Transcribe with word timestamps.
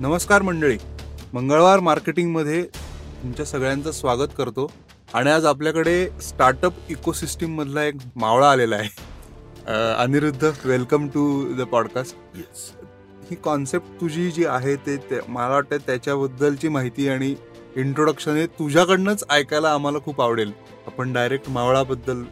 नमस्कार 0.00 0.42
मंडळी. 0.42 0.76
मंगळवार 1.32 1.80
मार्केटिंगमध्ये 1.80 2.62
तुमच्या 3.22 3.44
सगळ्यांचं 3.46 3.92
स्वागत 3.92 4.28
करतो. 4.36 4.66
आणि 5.14 5.30
आज 5.30 5.44
आपल्याकडे 5.44 6.08
स्टार्टअप 6.22 6.72
इकोसिस्टीम 6.90 7.54
मधला 7.54 7.82
एक 7.84 7.94
मावळा 8.16 8.50
आलेला 8.50 8.76
आहे. 8.76 8.88
Aniruddha 10.02 10.50
welcome 10.64 11.06
to 11.06 11.52
the 11.54 11.62
podcast 11.72 12.16
he 13.30 13.36
concept 13.44 14.00
तुझी 14.00 14.30
जी 14.30 14.44
आहे 14.44 14.76
ते 14.76 15.18
मला 15.28 15.48
वाटतं 15.48 15.76
त्याच्याबद्दलची 15.86 16.68
माहिती 16.68 17.08
आणि 17.08 17.34
इंट्रोडक्शन 17.76 18.36
हे 18.36 18.46
तुझ्याकडनंच 18.58 19.24
ऐकायला 19.30 19.72
आम्हाला 19.72 19.98
खूप 20.04 20.20
आवडेल. 20.20 20.52
आपण 20.86 21.12
डायरेक्ट 21.12 21.50
मावळाबद्दल 21.50 22.22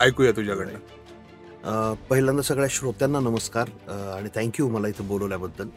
ऐकूया 0.00 0.32
तुझ्याकडनं. 0.32 1.94
पहिल्यांदा 2.10 2.42
सगळ्या 2.42 2.68
श्रोत्यांना 2.70 3.20
नमस्कार 3.20 3.68
आणि 4.16 4.28
थँक्यू 4.34 4.68
मला 4.68 4.88
इथं 4.88 5.08
बोलवल्याबद्दल. 5.08 5.68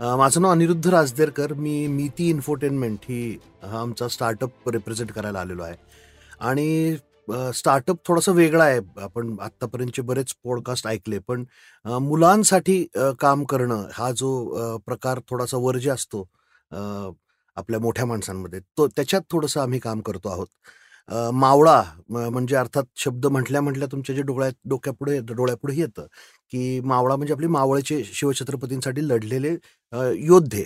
माझं 0.00 0.40
नाव 0.42 0.50
अनिरुद्ध 0.52 0.86
राजदेरकर. 0.86 1.52
मी 1.54 1.86
मीती 1.88 2.28
इन्फोटेनमेंट 2.30 2.98
ही 3.08 3.38
हा 3.62 3.80
आमचा 3.80 4.08
स्टार्टअप 4.08 4.68
रिप्रेझेंट 4.68 5.12
करायला 5.12 5.40
आलेलो 5.40 5.62
आहे. 5.62 5.76
आणि 6.40 6.96
स्टार्टअप 7.54 7.96
थोडासा 8.06 8.32
वेगळा 8.32 8.64
आहे. 8.64 8.80
आपण 9.02 9.36
आत्तापर्यंतचे 9.42 10.02
बरेच 10.02 10.34
पॉडकास्ट 10.44 10.86
ऐकले 10.86 11.18
पण 11.18 11.44
मुलांसाठी 11.84 12.82
काम 13.20 13.44
करणं 13.44 13.86
हा 13.94 14.10
जो 14.16 14.78
प्रकार 14.86 15.20
थोडासा 15.30 15.56
वर्ज्य 15.56 15.90
असतो 15.90 16.26
आपल्या 17.56 17.80
मोठ्या 17.80 18.06
माणसांमध्ये 18.06 18.60
तो 18.78 18.86
त्याच्यात 18.88 19.22
थोडंसं 19.30 19.60
आम्ही 19.60 19.78
काम 19.78 20.00
करतो 20.00 20.28
आहोत. 20.28 20.46
मावळा 21.10 21.82
म्हणजे 22.08 22.56
अर्थात 22.56 22.84
शब्द 22.96 23.26
म्हटल्या 23.26 23.60
म्हटल्या 23.60 23.88
तुमच्या 23.92 24.14
जे 24.16 24.22
डोळ्यात 24.22 24.52
डोक्यापुढे 24.64 25.18
डोळ्यापुढे 25.20 25.74
येतं 25.76 26.06
की 26.50 26.80
मावळा 26.80 27.16
म्हणजे 27.16 27.34
आपली 27.34 27.46
मावळ्याचे 27.46 28.04
शिवछत्रपतींसाठी 28.04 29.08
लढलेले 29.08 29.54
योद्धे 30.26 30.64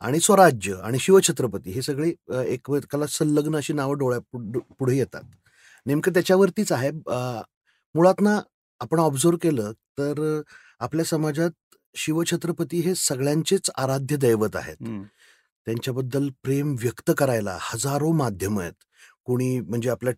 आणि 0.00 0.20
स्वराज्य 0.20 0.74
आणि 0.74 0.98
शिवछत्रपती 0.98 1.70
हे 1.70 1.82
सगळे 1.82 2.12
एकमेकाला 2.44 3.06
संलग्न 3.06 3.56
अशी 3.56 3.72
नावं 3.72 3.98
डोळ्या 3.98 4.18
पुढ- 4.32 4.90
येतात. 4.92 5.22
नेमकं 5.86 6.12
त्याच्यावरतीच 6.12 6.72
आहे 6.72 6.90
मुळात 7.94 8.20
ना 8.20 8.40
आपण 8.80 8.98
ऑब्झर्व 8.98 9.36
केलं 9.36 9.72
तर 9.98 10.40
आपल्या 10.80 11.04
समाजात 11.04 11.50
शिवछत्रपती 11.96 12.80
हे 12.80 12.94
सगळ्यांचेच 12.94 13.70
आराध्य 13.76 14.16
दैवत 14.16 14.56
आहेत. 14.56 14.76
त्यांच्याबद्दल 15.66 16.28
प्रेम 16.42 16.74
व्यक्त 16.80 17.10
करायला 17.18 17.56
हजारो 17.60 18.12
माध्यम 18.12 18.58
आहेत. 18.60 18.72
कोणी 19.24 19.60
म्हणजे 19.60 19.90
आपल्या 19.90 20.12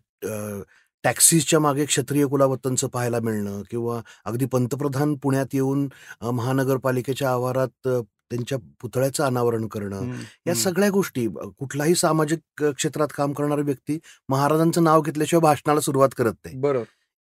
टॅक्सीच्या 1.03 1.59
मागे 1.59 1.85
क्षत्रिय 1.85 2.25
कुलावतंचं 2.25 2.87
पाहायला 2.87 3.19
मिळणं 3.19 3.61
किंवा 3.61 4.01
अगदी 4.25 4.45
पंतप्रधान 4.45 5.15
पुण्यात 5.15 5.45
येऊन 5.53 5.87
महानगरपालिकेच्या 6.33 7.31
आवारात 7.31 7.87
त्यांच्या 8.29 8.57
पुतळ्याचं 8.81 9.23
अनावरण 9.23 9.67
करणं. 9.67 10.11
या. 10.47 10.53
सगळ्या 10.53 10.89
गोष्टी 10.89 11.27
कुठलाही 11.57 11.95
सामाजिक 11.95 12.63
क्षेत्रात 12.63 13.07
काम 13.17 13.33
करणारी 13.33 13.61
व्यक्ती 13.61 13.99
महाराजांचं 14.29 14.83
नाव 14.83 15.01
घेतल्याशिवाय 15.01 15.41
भाषणाला 15.41 15.79
सुरुवात 15.79 16.09
करत 16.17 16.33
नाही 16.45 16.57
बरोबर 16.57 16.85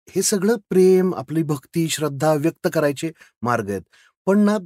हे 0.08 0.22
सगळं 0.22 0.56
प्रेम 0.70 1.14
आपली 1.14 1.42
भक्ती 1.42 1.88
श्रद्धा 1.88 2.34
व्यक्त 2.34 2.68
करायचे 2.72 3.10
मार्ग 3.42 3.70
आहेत 3.70 3.82
पण 4.26 4.38
ना 4.38 4.56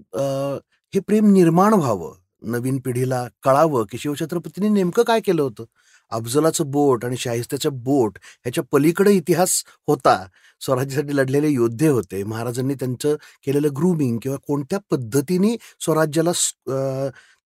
हे 0.95 1.01
प्रेम 1.01 1.33
निर्माण 1.33 1.75
व्हावं 1.75 2.15
नवीन 2.43 2.79
पिढीला 2.79 3.27
कळावं 3.43 3.85
की 3.91 3.99
शिवछत्रपतींनी 3.99 4.69
नेमकं 4.69 5.03
काय 5.03 5.21
केलं 5.21 5.43
होतं 5.43 5.65
अफजलाचं 6.11 6.71
बोट 6.71 7.05
आणि 7.05 7.17
शाहिस्त्याचं 7.17 7.83
बोट 7.85 8.19
ह्याच्या 8.23 8.65
पलीकडे 8.73 9.13
इतिहास 9.13 9.63
होता. 9.89 10.17
स्वराज्यासाठी 10.63 11.17
लढलेले 11.17 11.49
योद्धे 11.49 11.89
होते. 11.89 12.23
महाराजांनी 12.25 12.75
त्यांचं 12.75 13.15
केलेलं 13.45 13.69
ग्रुमिंग 13.77 14.19
किंवा 14.23 14.37
कोणत्या 14.47 14.79
पद्धतीने 14.91 15.57
स्वराज्याला 15.81 16.33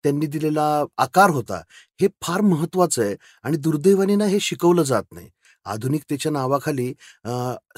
त्यांनी 0.03 0.25
दिलेला 0.27 0.63
आकार 0.97 1.29
होता 1.29 1.61
हे 1.99 2.07
फार 2.23 2.41
महत्वाचं 2.41 3.03
आहे 3.03 3.15
आणि 3.43 3.57
दुर्दैवाने 3.57 4.15
ना 4.15 4.25
हे 4.25 4.39
शिकवलं 4.41 4.83
जात 4.83 5.03
नाही. 5.11 5.29
आधुनिकतेच्या 5.65 6.31
नावाखाली 6.31 6.93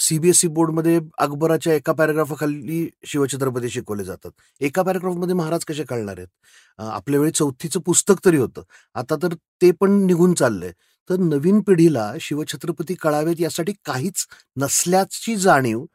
सीबीएसई 0.02 0.48
बोर्डमध्ये 0.54 1.00
अकबराच्या 1.20 1.74
एका 1.74 1.94
पॅराग्राफाखाली 1.94 2.88
शिवछत्रपती 3.08 3.70
शिकवले 3.70 4.04
जातात. 4.04 4.32
एका 4.62 4.82
पॅराग्राफमध्ये 4.84 5.36
महाराज 5.36 5.66
कसे 5.68 5.84
कळणार 5.90 6.18
आहेत? 6.18 6.28
आपल्या 6.80 7.20
वेळी 7.20 7.32
चौथीचं 7.36 7.80
पुस्तक 7.86 8.26
तरी 8.26 8.38
होतं. 8.38 8.62
आता 8.96 9.16
तर 9.24 9.34
ते 9.62 9.72
पण 9.82 9.92
निघून 10.06 10.34
चाललंय. 10.34 10.72
तर 11.10 11.18
नवीन 11.20 11.60
पिढीला 11.68 12.12
शिवछत्रपती 12.22 12.94
कळावेत 13.02 13.42
यासाठी 13.42 13.74
काहीच 13.86 14.26
नसल्याची 14.58 15.36
जाणीव 15.38 15.86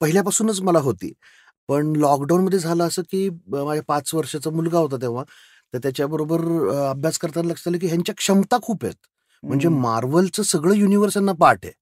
पहिल्यापासूनच 0.00 0.60
मला 0.62 0.78
होती. 0.80 1.12
पण 1.68 1.92
लॉकडाऊनमध्ये 1.96 2.58
झालं 2.58 2.84
असं 2.86 3.02
की 3.10 3.28
माझ्या 3.48 3.82
पाच 3.88 4.14
वर्षाचा 4.14 4.50
मुलगा 4.50 4.78
होता 4.78 4.96
तेव्हा. 5.02 5.24
तर 5.74 5.78
त्याच्याबरोबर 5.82 6.40
अभ्यास 6.88 7.18
करताना 7.18 7.48
लक्षात 7.48 7.68
आलं 7.68 7.78
की 7.80 7.86
ह्यांच्या 7.86 8.14
क्षमता 8.18 8.58
खूप 8.62 8.84
आहेत. 8.84 8.96
म्हणजे. 9.44 9.68
मार्वलचं 9.68 10.42
सगळं 10.42 10.74
युनिव्हर्स 10.74 11.16
यांना 11.16 11.32
पाठ 11.40 11.64
आहे. 11.64 11.72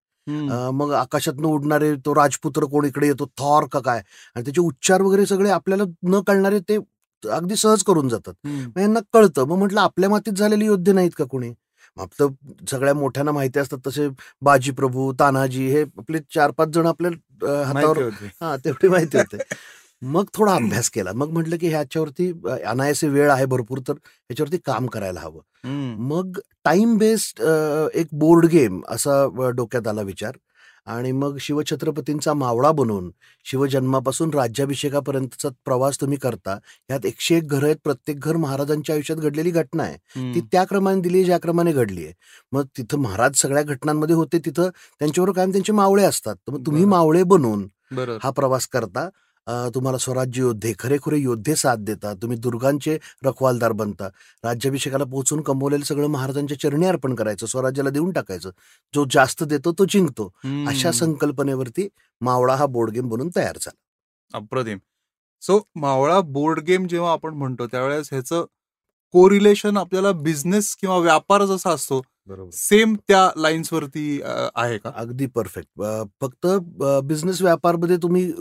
मग 0.74 0.92
आकाशातनं 0.94 1.46
उडणारे 1.48 1.94
तो 2.06 2.14
राजपुत्र 2.14 2.64
कोण 2.70 2.84
इकडे 2.86 3.06
येतो 3.06 3.26
थॉर 3.38 3.64
का 3.72 3.80
काय? 3.80 3.98
आणि 4.36 4.44
त्याचे 4.44 4.60
उच्चार 4.60 5.02
वगैरे 5.02 5.26
सगळे 5.26 5.50
आपल्याला 5.50 5.84
न 6.10 6.20
कळणारे 6.26 6.58
ते 6.68 6.76
अगदी 7.22 7.56
सहज 7.56 7.82
करून 7.82 8.08
जातात. 8.08 8.34
मग 8.46 8.80
यांना 8.80 9.00
कळतं. 9.12 9.44
मग 9.46 9.58
म्हटलं 9.58 9.80
आपल्या 9.80 10.08
मातीत 10.10 10.32
झालेले 10.32 10.64
योद्धे 10.64 10.92
नाहीत 10.92 11.10
का 11.18 11.24
कोणी? 11.24 11.48
मग 11.96 12.02
आपलं 12.02 12.28
सगळ्या 12.70 12.94
मोठ्यांना 12.94 13.32
माहिती 13.32 13.58
असतात 13.60 13.78
तसे 13.86 14.08
बाजीप्रभू 14.42 15.12
तानाजी 15.20 15.66
हे 15.70 15.82
आपले 15.82 16.18
चार 16.34 16.50
पाच 16.50 16.68
जण 16.68 16.86
आपल्या 16.86 17.10
हातावर 17.66 17.98
हा 18.42 18.56
तेवढे 18.64 18.88
माहिती 18.88 19.18
होते. 19.18 19.36
मग 20.02 20.24
थोडा 20.34 20.54
अभ्यास 20.54 20.88
केला. 20.90 21.12
मग 21.14 21.30
म्हटलं 21.32 21.56
की 21.56 21.68
ह्याच्यावरती 21.68 22.30
अनायासे 22.66 23.08
वेळ 23.08 23.30
आहे 23.30 23.46
भरपूर 23.46 23.78
तर 23.88 23.92
ह्याच्यावरती 23.92 24.58
काम 24.66 24.86
करायला 24.86 25.20
हवं. 25.20 25.40
मग 26.08 26.38
टाइम 26.64 26.96
बेस्ड 26.98 27.42
एक 27.94 28.06
बोर्ड 28.12 28.46
गेम 28.52 28.80
असा 28.88 29.50
डोक्यात 29.56 29.88
आला 29.88 30.02
विचार. 30.02 30.36
आणि 30.86 31.10
मग 31.12 31.36
शिवछत्रपतींचा 31.40 32.32
मावळा 32.34 32.70
बनवून 32.72 33.10
शिवजन्मापासून 33.46 34.30
राज्याभिषेकापर्यंतचा 34.34 35.48
प्रवास 35.64 36.00
तुम्ही 36.00 36.18
करता. 36.22 36.54
ह्यात 36.88 37.06
एकशे 37.06 37.36
एक 37.36 37.46
घरं 37.48 37.66
आहेत. 37.66 37.76
प्रत्येक 37.84 38.18
घर 38.20 38.36
महाराजांच्या 38.36 38.94
आयुष्यात 38.94 39.18
घडलेली 39.18 39.50
घटना 39.50 39.82
आहे. 39.82 39.96
ती. 40.34 40.40
त्या 40.52 40.64
क्रमाने 40.64 41.00
दिली 41.00 41.16
आहे, 41.18 41.24
ज्या 41.24 41.38
क्रमाने 41.38 41.72
घडली 41.72 42.04
आहे. 42.04 42.12
मग 42.52 42.64
तिथं 42.78 42.98
महाराज 42.98 43.36
सगळ्या 43.42 43.62
घटनांमध्ये 43.62 44.16
होते. 44.16 44.38
तिथं 44.46 44.68
त्यांच्यावर 44.98 45.30
कायम 45.32 45.52
त्यांचे 45.52 45.72
मावळे 45.72 46.04
असतात. 46.04 46.34
तर 46.36 46.52
मग 46.52 46.66
तुम्ही. 46.66 46.84
मावळे 46.84 47.22
बरोबर 47.24 48.18
हा 48.22 48.30
प्रवास 48.30 48.66
करता. 48.72 49.08
तुम्हाला 49.46 49.98
स्वराज्य 49.98 50.40
योद्धे 50.42 50.72
खरेखुरे 50.78 51.18
योद्धे 51.18 51.54
साथ 51.56 51.76
देतात. 51.84 52.16
तुम्ही 52.22 52.36
दुर्गांचे 52.38 52.96
रखवालदार 53.24 53.72
बनता. 53.72 54.08
राज्याभिषेकाला 54.44 55.04
पोहोचून 55.04 55.40
कमवलेलं 55.42 55.84
सगळं 55.84 56.08
महाराजांच्या 56.10 56.58
चरणी 56.60 56.86
अर्पण 56.86 57.14
करायचं 57.14 57.46
स्वराज्याला 57.46 57.90
देऊन 57.90 58.10
टाकायचं. 58.12 58.50
जो 58.94 59.04
जास्त 59.10 59.42
देतो 59.44 59.72
तो 59.78 59.84
जिंकतो. 59.90 60.30
अशा. 60.68 60.90
संकल्पनेवरती 60.92 61.88
मावळा 62.20 62.54
हा 62.56 62.66
बोर्ड 62.66 62.90
गेम 62.90 63.08
बनून 63.08 63.30
तयार 63.36 63.56
झाला. 63.60 64.38
अप्रतिम. 64.38 64.78
सो 65.42 65.60
मावळा 65.76 66.20
बोर्ड 66.20 66.60
गेम 66.66 66.86
जेव्हा 66.86 67.12
आपण 67.12 67.34
म्हणतो 67.34 67.66
त्यावेळेस 67.66 68.08
ह्याचं 68.12 68.44
कोरिलेशन 69.14 69.76
आपल्याला 69.76 70.12
बिझनेस 70.12 70.74
किंवा 70.76 70.96
व्यापार 70.98 71.44
जसा 71.44 71.70
असतो 71.70 72.00
सेम 72.52 72.96
त्या 73.08 73.30
लाईन्स 73.36 73.72
वरती 73.72 74.22
आहे 74.54 74.78
का? 74.78 74.90
अगदी 74.96 75.26
परफेक्ट. 75.26 75.82
फक्त 76.20 76.46
बिझनेस 77.04 77.42
व्यापारमध्ये 77.42 77.96
तुम्ही 77.96 78.32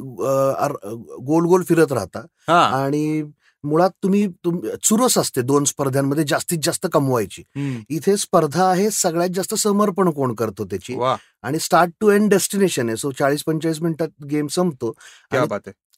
गोल 1.25 1.46
गोल 1.46 1.64
फिरत 1.64 1.91
राहता 1.91 2.20
आणि 2.64 3.31
मुळात 3.64 3.90
तुम्ही 4.03 4.28
तुम- 4.28 4.68
चुरस 4.84 5.18
असते 5.18 5.41
दोन 5.41 5.64
स्पर्धांमध्ये 5.64 6.24
जास्तीत 6.28 6.58
जास्त 6.64 6.88
कमवायची. 6.94 7.44
इथे 7.90 8.18
स्पर्धा 8.18 8.70
आहे 8.70 8.90
सगळ्यात 8.90 9.30
जास्त 9.30 9.56
समर्पण 9.56 10.09
कोण 10.09 10.34
करतो 10.34 10.66
त्याची? 10.66 10.96
आणि 11.44 11.59
स्टार्ट 11.59 11.91
टू 12.00 12.09
एंड 12.09 12.30
डेस्टिनेशन 12.30 12.88
आहे. 12.88 12.97
सो 12.97 13.12
चाळीस 13.12 13.44
पंचेचाळीस 13.44 13.81
मिनिटात 13.81 14.25
गेम 14.25 14.47
संपतो 14.47 14.94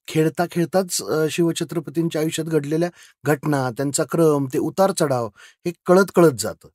खेळता 0.08 0.46
खेळताच 0.52 0.98
शिवछत्रपतींच्या 1.32 2.22
आयुष्यात 2.22 2.48
घडलेल्या 2.50 2.90
घटना 3.24 3.70
त्यांचा 3.78 4.04
क्रम 4.12 4.46
ते 4.54 4.58
उतार 4.60 4.92
चढाव 5.00 5.28
हे 5.66 5.72
कळत 5.86 6.12
कळत 6.16 6.40
जातं 6.40 6.68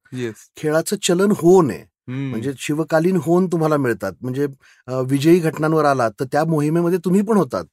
खेळाचं 0.57 0.97
चलन 1.03 1.33
होऊन 1.39 1.71
आहे 1.71 1.85
म्हणजे 2.31 2.53
शिवकालीन 2.59 3.17
होऊन 3.23 3.47
तुम्हाला 3.53 3.77
मिळतात. 3.77 4.13
म्हणजे 4.21 4.47
विजयी 5.09 5.39
घटनांवर 5.41 5.85
आलात 5.85 6.11
तर 6.21 6.25
त्या 6.33 6.45
मोहिमेमध्ये 6.45 6.99
तुम्ही 7.05 7.23
पण 7.23 7.37
होतात. 7.37 7.65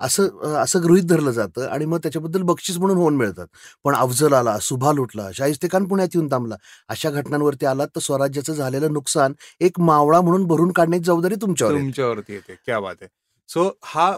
असं 0.00 0.54
असं 0.62 0.82
गृहीत 0.82 1.04
धरलं 1.08 1.30
जातं 1.30 1.66
आणि 1.68 1.84
मग 1.86 1.98
त्याच्याबद्दल 2.02 2.42
बक्षीस 2.42 2.78
म्हणून 2.78 2.96
होऊन 2.96 3.16
मिळतात. 3.16 3.46
पण 3.84 3.94
अफजल 3.94 4.32
आला 4.34 4.58
सुभा 4.60 4.92
लुटला 4.92 5.28
शाहिस्ते 5.34 5.68
खान 5.72 5.84
पुण्यात 5.88 6.08
येऊन 6.14 6.28
थांबला. 6.30 6.56
अशा 6.88 7.10
घटनांवरती 7.10 7.66
आलात 7.66 7.88
तर 7.96 8.00
स्वराज्याचं 8.00 8.52
झालेलं 8.54 8.92
नुकसान 8.92 9.32
एक 9.60 9.80
मावळा 9.80 10.20
म्हणून 10.20 10.46
भरून 10.46 10.72
काढण्याची 10.72 11.04
जबाबदारी 11.04 11.34
तुमच्यावर. 11.42 11.74
तुमच्यावरती 11.74 12.32
येते. 12.34 12.54
क्या 12.64 12.80
बात 12.80 12.94
आहे. 13.00 13.08
सो 13.48 13.70
हा 13.84 14.10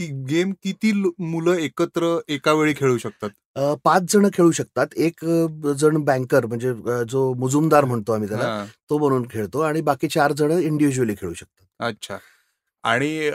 की 0.00 0.06
गेम 0.28 0.52
किती 0.62 0.92
मुलं 1.18 1.54
एकत्र 1.54 2.18
एका 2.28 2.52
वेळी 2.52 2.74
खेळू 2.76 2.98
शकतात? 2.98 3.30
पाच 3.84 4.02
जण 4.12 4.28
खेळू 4.34 4.50
शकतात. 4.50 4.86
एक 4.96 5.24
जण 5.78 5.96
बँकर 6.04 6.46
म्हणजे 6.46 6.72
जो 7.10 7.32
मुजुमदार 7.38 7.84
म्हणतो 7.84 8.12
आम्ही 8.12 8.28
त्याला 8.28 8.64
तो 8.90 8.98
बनवून 8.98 9.26
खेळतो 9.30 9.60
आणि 9.60 9.80
बाकी 9.80 10.08
चार 10.08 10.32
जण 10.32 10.50
इंडिव्हिज्युअली 10.52 11.14
खेळू 11.20 11.34
शकतात. 11.34 11.66
अच्छा. 11.88 12.18
आणि 12.84 13.30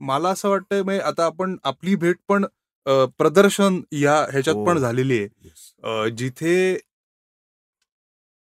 मला 0.00 0.28
असं 0.28 0.48
वाटतंय 0.48 0.82
म्हणजे 0.82 1.02
आता 1.02 1.24
आपण 1.24 1.56
आपली 1.64 1.94
भेट 1.96 2.16
पण 2.28 2.44
प्रदर्शन 3.18 3.80
या 3.92 4.14
ह्याच्यात 4.30 4.56
हो. 4.56 4.64
पण 4.64 4.78
झालेली 4.78 5.18
आहे. 5.18 6.10
जिथे 6.16 6.76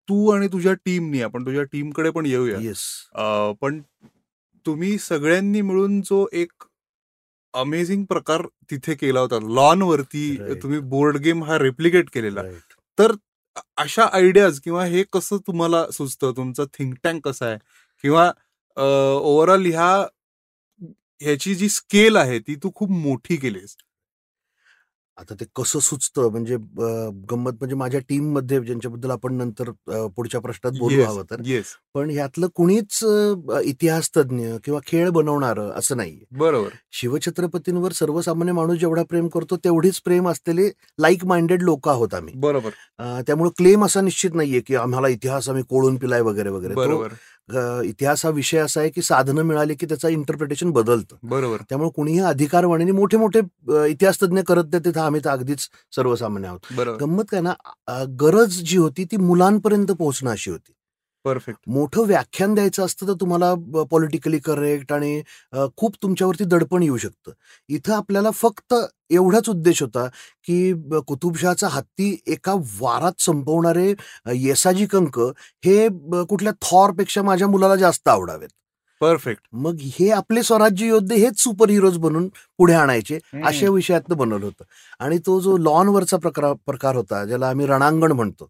तू 0.08 0.28
आणि 0.30 0.46
तुझ्या 0.48 0.72
टीमनी 0.74 1.22
आपण 1.22 1.46
तुझ्या 1.46 1.62
टीमकडे 1.62 2.10
पण 2.10 2.26
येऊया. 2.26 3.52
पण 3.60 3.80
तुम्ही 4.66 4.96
सगळ्यांनी 4.98 5.60
मिळून 5.60 6.00
जो 6.00 6.26
एक 6.32 6.52
अमेझिंग 7.54 8.04
प्रकार 8.04 8.42
तिथे 8.70 8.94
केला 8.94 9.20
होता. 9.20 9.38
लॉन 9.54 9.82
वरती 9.82 10.24
Right. 10.38 10.62
तुम्ही 10.62 10.78
बोर्ड 10.94 11.16
गेम 11.16 11.44
हा 11.44 11.58
रेप्लिकेट 11.58 12.10
केलेला. 12.10 12.42
तर 12.98 13.12
अशा 13.76 14.04
आयडियाज 14.12 14.60
किंवा 14.60 14.84
हे 14.84 15.04
कसं 15.12 15.38
तुम्हाला 15.46 15.84
सुचतं? 15.90 16.32
तुमचं 16.36 16.64
थिंक 16.78 16.94
टँक 17.04 17.26
कसं 17.28 17.46
आहे? 17.46 17.58
किंवा 18.04 18.30
ओव्हरऑल 18.76 19.66
ह्या 19.66 19.90
ह्याची 21.20 21.54
जी 21.54 21.68
स्केल 21.68 22.16
आहे 22.16 22.38
ती 22.38 22.54
तू 22.62 22.70
खूप 22.74 22.90
मोठी 22.90 23.36
केलीस. 23.36 23.76
आता 25.18 25.34
ते 25.34 25.44
कसं 25.56 25.78
सुचतं? 25.78 26.28
म्हणजे 26.30 26.54
अ, 26.54 27.08
गंमत 27.30 27.52
म्हणजे 27.52 27.74
माझ्या 27.76 28.00
टीममध्ये 28.08 28.60
ज्यांच्याबद्दल 28.60 29.10
आपण 29.10 29.34
नंतर 29.34 29.68
अ, 29.88 30.06
पुढच्या 30.16 30.40
प्रश्नात 30.40 30.72
बोलू 30.72 31.02
हवं 31.02 31.24
तर. 31.30 31.40
येस. 31.46 31.74
पण 31.94 32.10
ह्यातलं 32.10 32.46
कुणीच 32.54 32.98
अ, 33.04 33.58
इतिहास 33.64 34.10
तज्ज्ञ 34.16 34.48
किंवा 34.64 34.80
खेळ 34.86 35.08
बनवणार 35.10 35.58
असं 35.60 35.96
नाहीये. 35.96 36.24
बरोबर. 36.32 36.68
शिवछत्रपतींवर 36.92 37.92
सर्वसामान्य 37.92 38.52
माणूस 38.52 38.78
जेवढा 38.78 39.02
प्रेम 39.02 39.28
करतो 39.28 39.56
तेवढीच 39.56 40.00
प्रेम 40.00 40.28
असलेले 40.28 40.68
लाईक 40.98 41.24
माइंडेड 41.24 41.62
लोक 41.62 41.88
आहोत 41.88 42.14
आम्ही. 42.14 42.34
बरोबर. 42.36 42.70
अ, 42.98 43.20
त्यामुळे 43.26 43.50
क्लेम 43.56 43.84
असा 43.84 44.00
निश्चित 44.00 44.34
नाहीये 44.34 44.60
की 44.60 44.74
आम्हाला 44.76 45.08
इतिहास 45.08 45.48
आम्ही 45.48 45.62
कोळून 45.68 45.96
पिलाय 45.96 46.20
वगैरे 46.20 46.48
वगैरे. 46.50 46.74
तो, 46.74 46.80
बरोबर. 46.80 47.08
इतिहास 47.84 48.24
हा 48.26 48.30
विषय 48.30 48.58
असा 48.58 48.80
आहे 48.80 48.90
की 48.90 49.02
साधनं 49.02 49.42
मिळाली 49.42 49.74
की 49.74 49.86
त्याचं 49.86 50.08
इंटरप्रिटेशन 50.08 50.70
बदलतं. 50.70 51.16
बरोबर. 51.22 51.62
त्यामुळे 51.68 51.90
कुणीही 51.96 52.20
अधिकारवाणीने 52.20 52.92
मोठे 52.92 53.16
मोठे 53.16 53.40
इतिहास 53.88 54.22
तज्ज्ञ 54.22 54.40
करत 54.40 54.64
नाही 54.72 54.84
तिथं 54.84 55.00
आम्ही 55.00 55.20
तर 55.24 55.30
अगदीच 55.30 55.68
सर्वसामान्य 55.96 56.48
आहोत. 56.48 56.72
गंमत 57.00 57.24
काय 57.30 57.40
ना 57.40 57.54
गरज 58.20 58.60
जी 58.62 58.76
होती 58.76 59.04
ती 59.04 59.16
मुलांपर्यंत 59.16 59.90
पोहोचणं 59.90 60.30
अशी 60.30 60.50
होती. 60.50 60.72
परफेक्ट 61.24 61.60
मोठं 61.68 62.06
व्याख्यान 62.06 62.54
द्यायचं 62.54 62.84
असतं 62.84 63.06
तर 63.08 63.12
तुम्हाला 63.20 63.54
पॉलिटिकली 63.90 64.38
करेक्ट 64.44 64.92
आणि 64.92 65.22
खूप 65.76 65.96
तुमच्यावरती 66.02 66.44
दडपण 66.44 66.82
येऊ 66.82 66.96
शकतं. 66.96 67.32
इथं 67.68 67.94
आपल्याला 67.94 68.30
फक्त 68.34 68.74
एवढाच 69.10 69.48
उद्देश 69.48 69.82
होता 69.82 70.06
की 70.44 70.72
कुतुबशहाचा 71.08 71.68
हत्ती 71.68 72.16
एका 72.26 72.54
वारात 72.80 73.20
संपवणारे 73.22 73.92
येसाजी 74.36 74.86
कंक 74.86 75.18
हे 75.64 75.88
कुठल्या 76.28 76.52
थॉरपेक्षा 76.62 77.22
माझ्या 77.22 77.48
मुलाला 77.48 77.76
जास्त 77.76 78.08
आवडावेत. 78.08 78.48
परफेक्ट 79.02 79.42
मग 79.52 79.76
हे 79.94 80.10
आपले 80.10 80.42
स्वराज्य 80.42 80.86
योद्धे 80.86 81.14
हेच 81.16 81.38
सुपर 81.40 81.70
हिरोज 81.70 81.96
बनून 81.98 82.28
पुढे 82.58 82.74
आणायचे 82.74 83.18
अशा 83.44 83.68
विषयातनं 83.70 84.16
बनवलं 84.16 84.44
होतं. 84.44 84.64
आणि 85.04 85.18
तो 85.26 85.38
जो 85.40 85.56
लॉनवरचा 85.56 86.16
प्रकार 86.16 86.52
प्रकार 86.66 86.96
होता 86.96 87.24
ज्याला 87.24 87.48
आम्ही 87.48 87.66
रणांगण 87.66 88.12
म्हणतो 88.12 88.48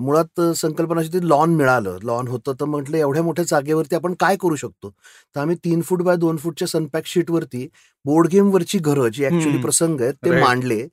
मुळात 0.00 0.40
संकल्पना 0.56 1.00
अशी 1.00 1.12
ती 1.12 1.28
लॉन 1.28 1.54
मिळालं. 1.54 1.98
लॉन 2.02 2.28
होतं 2.28 2.52
तर 2.60 2.64
म्हटलं 2.64 2.96
एवढ्या 2.96 3.22
मोठ्या 3.22 3.44
जागेवरती 3.48 3.94
आपण 3.94 4.14
काय 4.20 4.36
करू 4.40 4.56
शकतो? 4.56 4.90
तर 5.34 5.40
आम्ही 5.40 5.56
तीन 5.64 5.82
फूट 5.82 6.02
बाय 6.02 6.16
दोन 6.16 6.36
फूटच्या 6.36 6.68
सनपॅक 6.68 7.06
शीटवरती 7.06 7.68
बोर्ड 8.04 8.28
गेमवरची 8.28 8.78
घरं 8.78 9.08
जी 9.08 9.24
ऍक्च्युली. 9.26 9.58
प्रसंग 9.62 10.00
आहेत 10.00 10.14
ते. 10.14 10.30
मांडले. 10.40 10.86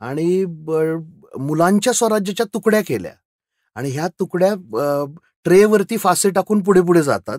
आणि 0.00 0.44
मुलांच्या 1.38 1.92
स्वराज्याच्या 1.92 2.46
तुकड्या 2.54 2.80
केल्या. 2.86 3.12
आणि 3.76 3.90
ह्या 3.90 4.08
तुकड्या 4.20 4.52
अ, 4.52 5.04
ट्रेवरती 5.44 5.96
फासे 5.96 6.30
टाकून 6.30 6.62
पुढे 6.62 6.80
पुढे 6.80 7.02
जातात 7.02 7.38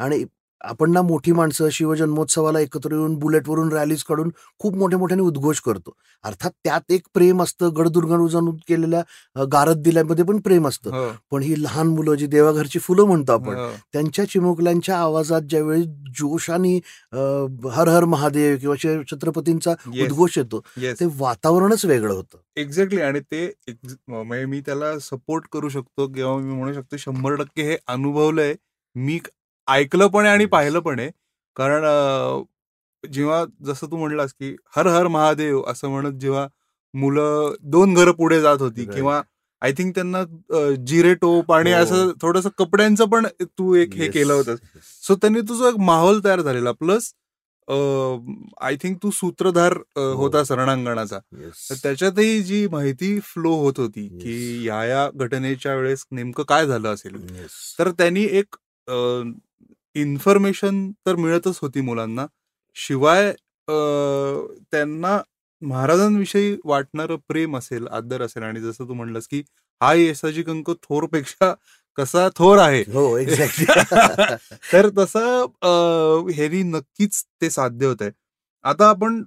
आणि 0.00 0.24
आपण 0.64 0.90
ना 0.92 1.02
मोठी 1.02 1.32
माणसं 1.32 1.68
शिवजन्मोत्सवाला 1.72 2.60
एकत्र 2.60 2.92
येऊन 2.92 3.14
बुलेटवरून 3.18 3.72
रॅलीज 3.72 4.02
काढून 4.04 4.30
खूप 4.60 4.74
मोठ्या 4.76 4.98
मोठ्याने 4.98 5.22
उद्घोष 5.22 5.60
करतो. 5.60 5.94
अर्थात 6.24 6.50
त्यात 6.64 6.92
एक 6.92 7.02
प्रेम 7.14 7.42
असतं. 7.42 7.70
गडदुर्गण 7.76 8.50
केलेल्या 8.68 9.44
गारद 9.52 9.82
दिल्यामध्ये 9.82 10.24
पण 10.24 10.38
प्रेम 10.40 10.68
असतं. 10.68 10.90
हो, 10.90 11.10
पण 11.30 11.42
ही 11.42 11.62
लहान 11.62 11.86
मुलं 11.88 12.14
जी 12.14 12.26
देवाघरची 12.26 12.78
फुलं 12.78 13.04
म्हणतो 13.06 13.32
आपण 13.32 13.56
हो. 13.56 13.68
त्यांच्या 13.92 14.24
चिमुकल्यांच्या 14.28 14.98
आवाजात 14.98 15.42
ज्यावेळी 15.50 15.82
जोशाने 16.18 16.76
हर 17.72 17.88
हर 17.88 18.04
महादेव 18.04 18.56
किंवा 18.60 18.76
छत्रपतींचा 19.12 19.74
उद्घोष 20.02 20.38
येतो. 20.38 20.60
ते 20.80 21.06
वातावरणच 21.18 21.84
वेगळं 21.84 22.14
होतं. 22.14 22.38
एक्झॅक्टली 22.56 23.00
आणि 23.00 23.20
ते 23.20 23.46
म्हणजे 24.08 24.44
मी 24.44 24.60
त्याला 24.60 24.98
सपोर्ट 25.00 25.44
करू 25.52 25.68
शकतो 25.68 26.06
किंवा 26.12 26.36
मी 26.36 26.54
म्हणू 26.54 26.72
शकतो 26.74 26.96
शंभर 26.96 27.34
टक्के 27.36 27.62
हे 27.62 27.76
अनुभवलंय. 27.86 28.54
मी 28.94 29.18
ऐकलं 29.68 30.06
पण 30.08 30.24
आहे 30.24 30.34
आणि. 30.34 30.46
पाहिलं 30.46 30.80
पण 30.80 30.98
आहे 31.00 31.10
कारण 31.56 31.84
जेव्हा 33.04 33.44
जसं 33.64 33.86
तू 33.86 33.96
म्हणलास 33.96 34.32
की 34.32 34.54
हर 34.76 34.86
हर 34.86 35.06
महादेव 35.08 35.62
असं 35.68 35.88
म्हणत 35.88 36.18
जेव्हा 36.20 36.46
मुलं 36.94 37.54
दोन 37.62 37.94
घरं 37.94 38.12
पुढे 38.12 38.40
जात 38.40 38.58
होती. 38.60 38.84
किंवा 38.86 39.20
आय 39.62 39.72
थिंक 39.72 39.94
त्यांना 39.94 40.22
जिरे 40.86 41.14
टोप 41.14 41.52
आणि 41.52 41.72
हो. 41.72 41.78
असं 41.78 42.10
थोडंसं 42.22 42.48
कपड्यांचं 42.58 43.04
पण 43.04 43.26
तू 43.42 43.74
एक 43.74 43.94
हे. 43.94 44.08
केलं 44.08 44.32
होतं 44.32 44.56
सो 45.02 45.14
त्यांनी 45.14 45.40
तुझा 45.40 45.68
एक 45.68 45.76
माहोल 45.80 46.20
तयार 46.24 46.40
झालेला 46.40 46.72
प्लस 46.72 47.12
आय 48.60 48.76
थिंक 48.76 48.96
तू 49.02 49.10
सूत्रधार 49.10 49.72
हो. 49.96 50.12
होतास 50.14 50.50
रणांगणाचा 50.52 51.18
Yes. 51.34 51.68
तर 51.70 51.74
त्याच्यातही 51.82 52.42
जी 52.42 52.66
माहिती 52.68 53.18
फ्लो 53.24 53.52
होत 53.54 53.78
होती 53.78 54.06
की 54.08 54.34
Yes. 54.58 54.66
या 54.66 54.84
या 54.84 55.08
घटनेच्या 55.14 55.74
वेळेस 55.74 56.04
नेमकं 56.10 56.42
काय 56.42 56.66
झालं 56.66 56.94
असेल. 56.94 57.16
तर 57.78 57.90
त्यांनी 57.90 58.24
एक 58.30 58.56
इन्फॉर्मेशन 59.96 60.90
तर 61.06 61.16
मिळतच 61.16 61.58
होती 61.62 61.80
मुलांना. 61.80 62.26
शिवाय 62.76 63.32
त्यांना 63.68 65.18
महाराजांविषयी 65.62 66.56
वाटणारं 66.64 67.16
प्रेम 67.28 67.56
असेल 67.56 67.86
आदर 67.88 68.22
असेल 68.22 68.42
आणि 68.42 68.60
जसं 68.60 68.88
तू 68.88 68.94
म्हणलंस 68.94 69.26
की 69.28 69.42
हा 69.80 69.92
येसाजी 69.94 70.42
कंक 70.42 70.70
थोरपेक्षा 70.82 71.52
कसा 71.98 72.28
थोर 72.36 72.58
आहे. 72.58 72.82
हो 72.92 73.16
एक्झॅक्टली 73.18 73.64
तर 74.72 74.88
तसं 74.98 75.46
ह्यांनी 76.30 76.62
नक्कीच 76.62 77.22
ते 77.42 77.50
साध्य 77.50 77.86
होत 77.86 78.02
आहे 78.02 78.10
आता 78.64 78.88
आपण 78.88 79.22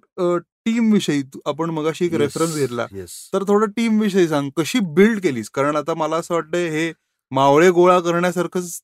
टीम 0.65 0.91
विषयी 0.93 1.21
आपण 1.45 1.69
मगाशी 1.69 2.05
एक 2.05 2.13
रेफरन्स 2.15 2.55
घेतला. 2.55 2.85
तर 3.33 3.43
थोडं 3.47 3.71
टीम 3.75 3.99
विषयी 4.01 4.27
सांग 4.27 4.49
कशी 4.57 4.79
बिल्ड 4.95 5.19
केलीस? 5.23 5.49
कारण 5.49 5.75
आता 5.75 5.93
मला 5.93 6.15
असं 6.17 6.33
वाटतं 6.33 6.57
हे 6.71 6.91
मावळे 7.31 7.69
गोळा 7.69 7.99
करण्यासारखंच 7.99 8.79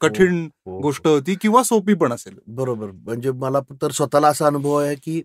कठीण 0.00 0.44
गोष्ट 0.82 1.06
होती 1.06 1.34
किंवा 1.34 1.62
सोपी 1.62 1.94
पण 1.94 2.12
असेल. 2.12 2.38
बरोबर. 2.46 2.90
म्हणजे 2.94 3.30
मला 3.32 3.60
तर 3.82 3.90
स्वतःला 3.90 4.28
असा 4.28 4.46
अनुभव 4.46 4.76
आहे 4.76 4.94
की 4.94 5.20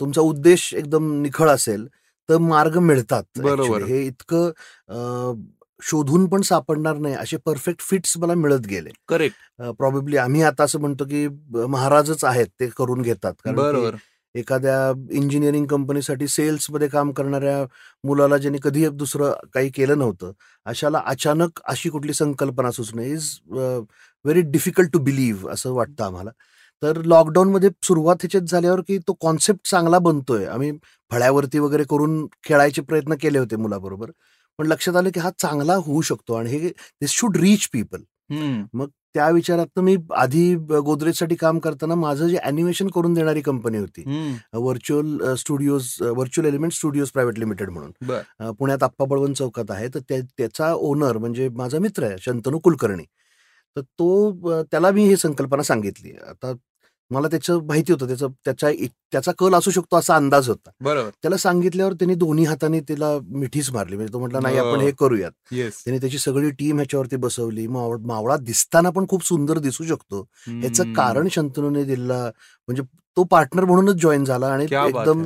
तुमचा 0.00 0.20
उद्देश 0.20 0.72
एकदम 0.74 1.12
निखळ 1.22 1.48
असेल 1.50 1.86
तर 2.28 2.38
मार्ग 2.38 2.78
मिळतात 2.78 3.40
बरोबर. 3.40 3.82
हे 3.82 4.02
इतकं 4.06 5.40
शोधून 5.80 6.26
पण 6.28 6.40
सापडणार 6.40 6.96
नाही 6.96 7.14
असे 7.14 7.36
परफेक्ट 7.36 7.80
फिट्स 7.80 8.16
मला 8.18 8.34
मिळत 8.34 8.66
गेले. 8.66 8.90
करेक्ट 9.08 9.62
प्रॉब्ली 9.78 10.16
आम्ही 10.16 10.42
आता 10.42 10.64
असं 10.64 10.80
म्हणतो 10.80 11.04
की 11.04 11.26
महाराजच 11.68 12.24
आहेत 12.24 12.46
ते 12.60 12.66
करून 12.78 13.02
घेतात. 13.02 13.32
बरोबर. 13.46 13.94
एखाद्या 14.34 14.76
इंजिनिअरिंग 15.12 15.66
कंपनीसाठी 15.66 16.26
सेल्समध्ये 16.28 16.88
काम 16.88 17.10
करणाऱ्या 17.12 17.64
मुलाला 18.04 18.36
ज्यांनी 18.38 18.58
कधी 18.62 18.86
दुसरं 18.88 19.32
काही 19.54 19.70
केलं 19.70 19.98
नव्हतं 19.98 20.32
अशाला 20.66 21.02
अचानक 21.06 21.60
अशी 21.64 21.90
कुठली 21.90 22.12
संकल्पना 22.14 22.70
सुचणं 22.70 23.02
is 23.04 23.30
very 23.50 24.40
difficult 24.50 24.92
to 24.92 24.98
believe 24.98 25.50
असं 25.52 25.72
वाटतं 25.74 26.04
आम्हाला. 26.04 26.30
तर 26.82 27.00
लॉकडाऊनमध्ये 27.04 27.70
सुरुवात 27.82 28.16
ह्याच्यात 28.22 28.42
झाल्यावर 28.48 28.80
की 28.88 28.98
तो 29.08 29.12
कॉन्सेप्ट 29.20 29.68
चांगला 29.70 29.98
बनतोय. 29.98 30.44
आम्ही 30.46 30.70
फळ्यावरती 31.10 31.58
वगैरे 31.58 31.84
करून 31.90 32.26
खेळायचे 32.44 32.82
प्रयत्न 32.82 33.14
केले 33.22 33.38
होते 33.38 33.56
मुलाबरोबर. 33.56 34.10
पण 34.58 34.66
लक्षात 34.66 34.96
आलं 34.96 35.10
की 35.14 35.20
हा 35.20 35.30
चांगला 35.38 35.74
होऊ 35.76 36.00
शकतो 36.02 36.34
आणि 36.34 36.50
हे 36.50 36.68
दिस 36.68 37.10
शुड 37.10 37.36
रीच 37.36 37.68
पीपल 37.72 38.00
हम्म, 38.30 38.62
त्या 39.14 39.30
विचारात 39.30 39.80
मी 39.80 39.96
आधी 40.16 40.54
गोदरेजसाठी 40.56 41.34
काम 41.34 41.58
करताना 41.58 41.94
माझं 41.94 42.28
जे 42.28 42.36
अॅनिमेशन 42.36 42.88
करून 42.88 43.14
देणारी 43.14 43.40
कंपनी 43.40 43.78
होती 43.78 44.02
virtual 44.52 45.34
studios 45.34 45.96
virtual 46.00 46.48
element 46.48 46.72
studios 46.72 47.08
private 47.08 47.38
limited 47.38 47.70
म्हणून. 47.70 48.20
पुण्यात 48.52 48.82
आप्पा 48.82 49.04
बळवंत 49.04 49.34
चौकात 49.34 49.70
आहे. 49.70 49.88
तर 49.88 49.98
त्या- 49.98 50.22
त्याचा 50.38 50.74
ओनर 50.74 51.18
म्हणजे 51.18 51.48
माझा 51.48 51.78
मित्र 51.78 52.02
आहे 52.02 52.16
शंतनू 52.18 52.58
कुलकर्णी. 52.58 53.04
तर 53.76 53.80
तो 53.80 54.32
त्याला 54.62 54.90
मी 54.90 55.04
ही 55.04 55.16
संकल्पना 55.16 55.62
सांगितली. 55.62 56.10
आता 56.10 56.52
मला 57.10 57.28
त्याचं 57.28 57.62
माहिती 57.62 57.92
होतं 57.92 58.06
त्याचं 58.06 58.28
त्याच्या 58.44 58.68
इ- 58.68 58.86
त्याचा 59.12 59.32
कल 59.38 59.54
असू 59.54 59.70
शकतो 59.70 59.96
असा 59.96 60.16
अंदाज 60.16 60.48
होता. 60.48 60.70
बरोबर. 60.80 61.08
त्याला 61.08 61.36
सांगितल्यावर 61.36 61.92
त्यांनी 61.92 62.14
दोन्ही 62.14 62.44
हाताने 62.44 62.80
तिला 62.80 63.18
मिठीच 63.28 63.70
मारली. 63.70 63.96
म्हणजे 63.96 64.12
तो 64.12 64.18
म्हटला 64.18 64.40
नाही 64.42 64.58
हो. 64.58 64.66
आपण 64.66 64.80
हे 64.80 64.90
करूयात. 64.90 65.30
त्याने 65.84 65.98
त्याची 65.98 66.18
सगळी 66.18 66.50
टीम 66.50 66.76
ह्याच्यावरती 66.76 67.16
बसवली. 67.16 67.66
मावळ 67.66 67.96
मावळा 67.96 68.36
दिसताना 68.36 68.90
पण 68.90 69.04
खूप 69.08 69.24
सुंदर 69.24 69.58
दिसू 69.58 69.84
शकतो. 69.84 70.28
याचं 70.62 70.84
कारण 70.92 71.28
शंतनूने 71.30 71.84
दिला. 71.84 72.24
म्हणजे 72.66 72.82
तो 73.16 73.24
पार्टनर 73.24 73.64
म्हणूनच 73.64 74.02
जॉईन 74.02 74.24
झाला 74.24 74.46
आणि 74.46 74.66
एकदम. 74.88 75.22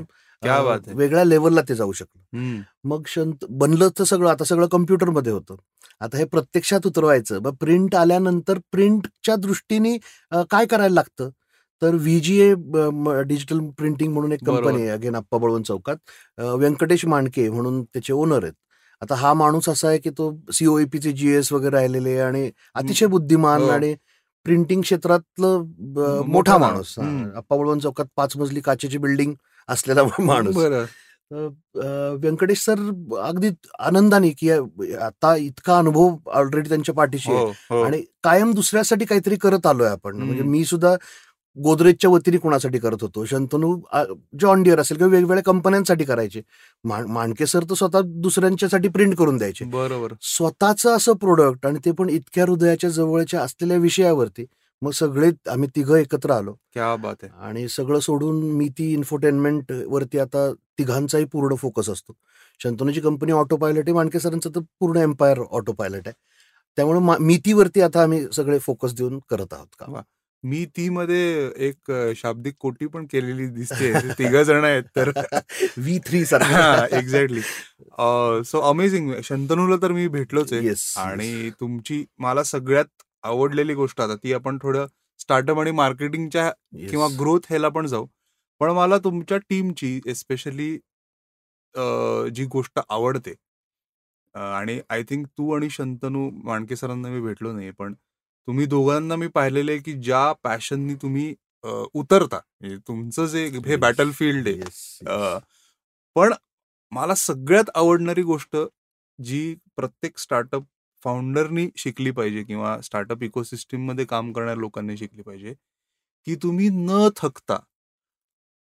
वेगळ्या 0.96 1.24
लेवलला 1.24 1.60
ते 1.68 1.74
जाऊ 1.74 1.92
शकलं. 1.92 2.38
मग 2.84 3.02
शंत 3.06 3.44
बनलं 3.50 3.88
तर 3.98 4.04
सगळं 4.04 4.30
आता 4.30 4.44
सगळं 4.44 4.66
कम्प्युटरमध्ये 4.66 5.32
होतं. 5.32 5.54
आता 6.00 6.18
हे 6.18 6.24
प्रत्यक्षात 6.24 6.86
उतरवायचं. 6.86 7.38
प्रिंट 7.40 7.94
आल्यानंतर 7.94 8.58
प्रिंटच्या 8.72 9.36
दृष्टीने 9.36 9.96
काय 10.32 10.66
करायला 10.66 10.94
लागतं? 10.94 11.30
तर 11.82 11.94
व्हीजीए 11.96 12.52
डिजिटल 13.24 13.60
प्रिंटिंग 13.78 14.12
म्हणून 14.12 14.32
एक. 14.32 14.44
कंपनी 14.46 14.82
आहे 14.82 14.88
अगेन 14.90 15.14
आप्पा 15.14 15.38
बळवंत 15.38 15.64
चौकात 15.64 15.96
व्यंकटेश 16.56 17.04
मांडके 17.06 17.48
म्हणून 17.50 17.82
त्याचे 17.84 18.12
ओनर 18.12 18.42
आहेत 18.42 18.54
आता 19.02 19.14
हा 19.14 19.32
माणूस 19.34 19.68
असा 19.68 19.88
आहे 19.88 19.98
की 19.98 20.10
तो 20.10 20.30
सीओईपीचे 20.52 21.12
जीएस 21.12 21.52
वगैरे 21.52 21.70
राहिलेले 21.70 22.18
आणि 22.20 22.50
अतिशय 22.74 23.06
बुद्धिमान 23.06 23.62
हो. 23.62 23.68
आणि 23.68 23.94
प्रिंटिंग 24.46 24.80
क्षेत्रातलं 24.82 26.22
मोठा. 26.26 26.56
माणूस. 26.58 26.98
आप्पा 26.98 27.56
बळवंत 27.56 27.80
चौकात 27.80 28.06
पाच 28.16 28.36
मजली 28.36 28.60
काचेची 28.60 28.98
बिल्डिंग 28.98 29.34
असलेला 29.68 30.02
माणूस 30.20 30.56
व्यंकटेश 32.16 32.64
सर 32.64 32.78
अगदी 33.18 33.48
आनंदाने 33.80 34.30
की 34.30 34.50
आता 34.50 35.34
इतका 35.36 35.76
अनुभव 35.78 36.16
ऑलरेडी 36.30 36.68
त्यांच्या 36.68 36.94
पाठीशी 36.94 37.32
आहे 37.32 37.40
हो 37.40 37.52
हो 37.70 37.82
आणि 37.82 38.02
कायम 38.24 38.52
दुसऱ्यासाठी 38.54 39.04
काहीतरी 39.04 39.36
करत 39.36 39.66
आलोय 39.66 39.88
आपण. 39.88 40.16
म्हणजे 40.16 40.42
मी 40.44 40.64
सुद्धा 40.64 40.94
गोदरेजच्या 41.58 42.10
वतीने 42.10 42.36
कोणासाठी 42.36 42.78
करत 42.78 42.96
होतो? 43.00 43.24
शंतनू 43.24 43.80
जॉन 44.40 44.62
डिअर 44.62 44.80
असेल 44.80 44.96
किंवा 44.96 45.12
वेगवेगळ्या 45.12 45.42
कंपन्यांसाठी 45.42 46.04
करायचे. 46.04 46.42
मा- 46.84 47.06
मांडके 47.06 47.46
सर 47.46 47.64
तर 47.64 47.74
स्वतः 47.74 48.00
दुसऱ्यांच्यासाठी 48.04 48.88
प्रिंट 48.88 49.16
करून 49.16 49.36
द्यायचे. 49.36 49.64
बरोबर. 49.64 50.12
स्वतःचं 50.22 50.96
असं 50.96 51.12
प्रोडक्ट 51.12 51.66
आणि 51.66 51.78
ते 51.84 51.92
पण 51.92 52.10
इतक्या 52.10 52.44
हृदयाच्या 52.44 52.90
जवळच्या 52.90 53.42
असलेल्या 53.42 53.76
विषयावरती 53.76 54.44
मग 54.82 54.90
सगळे 54.90 55.30
आम्ही 55.48 55.68
तिघं 55.76 55.96
एकत्र 55.96 56.30
आलो. 56.30 56.52
क्या 56.52 56.96
बात 56.96 57.14
आहे. 57.22 57.32
आणि 57.40 57.68
सगळं 57.68 58.00
सोडून 58.00 58.42
मी 58.42 58.68
ती 58.68 58.92
इन्फोटेनमेंट 58.92 59.72
वरती 59.88 60.18
आता 60.18 60.52
तिघांचाही 60.78 61.24
पूर्ण 61.24 61.54
फोकस 61.54 61.90
असतो. 61.90 62.12
शंतनूची 62.62 63.00
कंपनी 63.00 63.32
ऑटो 63.32 63.56
पायलट 63.56 63.78
आहे 63.78 63.92
मांडके 63.92 64.20
सरांचं 64.20 64.50
तर 64.50 64.60
पूर्ण 64.80 64.96
एम्पायर 64.96 65.38
ऑटो 65.50 65.72
पायलट 65.72 66.02
आहे. 66.06 66.12
त्यामुळे 66.76 67.24
मितीवरती 67.24 67.80
आता 67.80 68.02
आम्ही 68.02 68.26
सगळे 68.32 68.58
फोकस 68.58 68.94
देऊन 68.94 69.18
करत 69.30 69.46
आहोत 69.52 69.68
का. 69.78 69.86
मी 70.44 70.64
ती 70.76 70.88
मध्ये 70.88 71.50
एक 71.66 71.90
शाब्दिक 72.16 72.54
कोटी 72.60 72.86
पण 72.86 73.04
केलेली 73.06 73.46
दिसते 73.48 73.92
तिघ 74.18 74.34
जण 74.36 74.64
आहेत 74.64 74.84
तर 74.96 75.10
व्ही 75.78 75.98
थ्री 76.06 76.24
सारखा. 76.26 76.86
एक्झॅक्टली 76.98 77.40
सो 78.44 78.60
अमेझिंग 78.70 79.12
शंतनूला 79.24 79.76
तर 79.82 79.92
मी 79.92 80.06
भेटलोच 80.08 80.52
आहे. 80.52 80.72
आणि 81.00 81.50
तुमची 81.60 82.04
मला 82.18 82.42
सगळ्यात 82.44 83.02
आवडलेली 83.24 83.74
गोष्ट 83.74 84.00
आता 84.00 84.14
ती 84.16 84.32
आपण 84.32 84.58
थोडं 84.62 84.86
स्टार्टअप 85.20 85.58
आणि 85.58 85.70
मार्केटिंगच्या 85.70 86.50
किंवा 86.88 87.06
ग्रोथ 87.18 87.46
ह्याला 87.48 87.68
पण 87.68 87.86
जाऊ. 87.86 88.06
पण 88.60 88.70
मला 88.70 88.98
तुमच्या 88.98 89.38
टीमची 89.48 90.00
एस्पेशली 90.06 90.76
जी 92.34 92.44
गोष्ट 92.52 92.80
आवडते 92.88 93.34
आणि 94.34 94.80
आय 94.90 95.02
थिंक 95.02 95.26
तू 95.28 95.50
आणि 95.52 95.68
शंतनू 95.70 96.28
मांडके 96.44 96.76
सरांना 96.76 97.08
मी 97.08 97.20
भेटलो 97.20 97.52
नाही 97.52 97.70
पण 97.70 97.94
तुम्ही 98.48 98.66
दोघांना 98.66 99.16
मी 99.16 99.26
पाहिलेलं 99.34 99.70
आहे 99.72 99.80
की 99.80 99.92
ज्या 100.02 100.32
पॅशननी 100.44 100.94
तुम्ही 101.02 101.34
उतरता. 101.94 102.36
म्हणजे 102.60 102.76
तुमचं 102.88 103.26
जे 103.26 103.44
हे 103.66 103.76
बॅटल 103.76 104.10
फील्ड 104.12 104.48
आहे. 104.48 105.38
पण 106.16 106.32
मला 106.92 107.14
सगळ्यात 107.16 107.70
आवडणारी 107.76 108.22
गोष्ट 108.22 108.56
जी 109.18 109.54
प्रत्येक 109.76 110.18
स्टार्टअप 110.18 110.64
फाउंडरनी 111.02 111.68
शिकली 111.76 112.10
पाहिजे 112.10 112.42
किंवा 112.44 112.80
स्टार्टअप 112.82 113.22
इकोसिस्टीममध्ये 113.22 114.04
काम 114.04 114.32
करणाऱ्या 114.32 114.56
लोकांनी 114.56 114.96
शिकली 114.96 115.22
पाहिजे 115.22 115.54
की 116.26 116.34
तुम्ही 116.42 116.68
न 116.72 117.08
थकता 117.16 117.58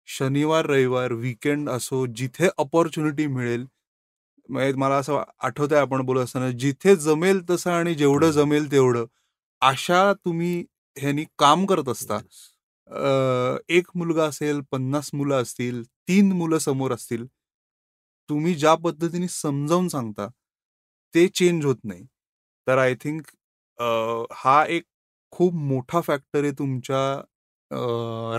शनिवार 0.08 0.66
रविवार 0.66 1.14
वीकेंड 1.14 1.70
असो 1.70 2.06
जिथे 2.16 2.50
अपॉर्च्युनिटी 2.58 3.28
मिळेल 3.28 3.66
म्हणजे 4.50 4.74
मला 4.78 4.96
असं 4.98 5.24
आठवत 5.40 5.74
आहे 5.74 5.82
आपण 5.82 6.02
बोलत 6.06 6.24
असताना 6.24 6.50
जिथे 6.60 6.96
जमेल 6.98 7.42
तसं 7.50 7.72
आणि 7.72 7.94
जेवढं 7.96 8.32
जमेल 8.32 8.72
तेवढं. 8.72 9.06
अशा 9.62 10.02
तुम्ही 10.16 10.52
ह्यांनी 10.98 11.24
काम 11.40 11.66
करत 11.66 11.90
असता. 11.90 12.18
एक 13.70 13.88
मुलगा 13.96 14.26
असेल 14.26 14.62
पन्नास 14.72 15.10
मुलं 15.14 15.42
असतील 15.42 15.84
तीन 16.08 16.32
मुलं 16.34 16.58
समोर 16.60 16.92
असतील 16.94 17.26
तुम्ही 18.30 18.54
ज्या 18.56 18.74
पद्धतीने 18.78 19.28
समजावून 19.30 19.88
सांगता 19.88 20.28
ते 21.14 21.28
चेंज 21.30 21.66
होत 21.66 21.76
नाही. 21.84 22.04
तर 22.68 22.78
आय 22.78 22.94
थिंक 23.02 23.28
हा 24.36 24.64
एक 24.68 24.84
खूप 25.34 25.54
मोठा 25.56 26.02
फॅक्टर 26.02 26.44
आहे 26.44 26.52
तुमच्या 26.54 27.02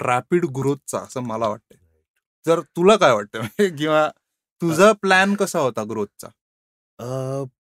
रॅपिड 0.02 0.44
ग्रोथचा 0.56 0.98
असं 0.98 1.22
मला 1.22 1.48
वाटतंय. 1.48 1.78
तर 2.44 2.60
तुला 2.76 2.96
काय 2.96 3.12
वाटतं 3.14 3.40
किंवा 3.78 4.08
तुझा 4.62 4.92
प्लॅन 5.02 5.34
कसा 5.34 5.58
होता 5.60 5.82
ग्रोथचा 5.90 6.28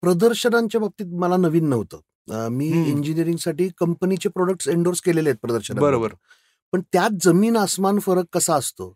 प्रदर्शनांच्या 0.02 0.80
बाबतीत 0.80 1.06
मला 1.16 1.36
नवीन 1.38 1.68
नव्हतं. 1.68 2.00
अ, 2.28 2.48
मी. 2.50 2.68
इंजिनिअरिंगसाठी 2.86 3.68
कंपनीचे 3.78 4.28
प्रोडक्ट्स 4.28 4.68
एंडोर्स 4.68 5.00
केलेले 5.00 5.30
आहेत 5.30 5.38
प्रदर्शन 5.42 5.78
बरोबर. 5.78 6.12
पण 6.72 6.80
त्यात 6.92 7.10
जमीन 7.22 7.56
आसमान 7.56 7.98
फरक 7.98 8.24
कसा 8.32 8.54
असतो. 8.54 8.88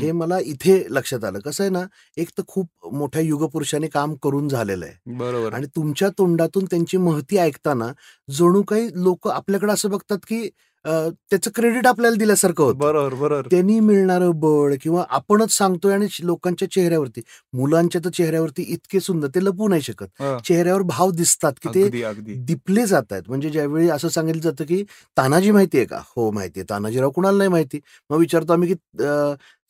हे 0.00 0.10
मला 0.12 0.38
इथे 0.46 0.74
लक्षात 0.90 1.24
आलं 1.24 1.38
कसं 1.40 1.62
आहे 1.64 1.70
ना 1.70 1.82
एक 2.16 2.28
तर 2.38 2.42
खूप 2.48 2.68
मोठ्या 2.92 3.22
युगपुरुषाने 3.22 3.86
काम 3.88 4.14
करून 4.22 4.48
झालेलं 4.48 4.84
आहे 4.86 5.14
बरोबर 5.18 5.54
आणि 5.54 5.66
तुमच्या 5.76 6.08
तोंडातून 6.18 6.64
त्यांची 6.64 6.96
महती 6.98 7.38
ऐकताना 7.38 7.92
जणू 8.28 8.62
काही 8.64 8.88
लोक 8.96 9.28
आपल्याकडे 9.30 9.72
असं 9.72 9.90
बघतात 9.90 10.18
की 10.28 10.48
त्याचं 10.84 11.50
क्रेडिट 11.54 11.86
आपल्याला 11.86 12.16
दिल्यासारखं 12.18 12.62
होतं. 12.64 12.78
बरोबर 12.78 13.14
बरोबर. 13.14 13.46
त्यांनी 13.50 13.78
मिळणारं 13.80 14.30
बळ 14.40 14.74
किंवा 14.82 15.04
आपणच 15.10 15.52
सांगतोय 15.52 15.92
आणि 15.94 16.06
लोकांच्या 16.22 16.70
चेहऱ्यावरती 16.70 17.20
मुलांच्या 17.52 18.00
तर 18.04 18.10
चेहऱ्यावरती 18.16 18.62
इतके 18.68 19.00
सुंदर 19.00 19.28
ते 19.34 19.44
लपू 19.44 19.68
नाही 19.68 19.82
शकत. 19.82 20.22
चेहऱ्यावर 20.44 20.82
भाव 20.84 21.10
दिसतात 21.12 21.52
की 21.62 21.68
ते 21.74 22.34
दिपले 22.36 22.86
जात 22.86 23.12
आहेत 23.12 23.28
म्हणजे 23.28 23.50
ज्यावेळी 23.50 23.88
असं 23.90 24.08
सांगितलं 24.08 24.42
जातं 24.42 24.64
की 24.64 24.82
तानाजी 25.16 25.50
माहितीये 25.50 25.84
का? 25.84 26.00
हो 26.16 26.30
माहितीये 26.30 26.64
तानाजीराव 26.70 27.10
कुणाला 27.10 27.38
नाही 27.38 27.50
माहिती. 27.50 27.80
मग 28.10 28.18
विचारतो 28.18 28.52
आम्ही 28.52 28.68
की 28.68 29.04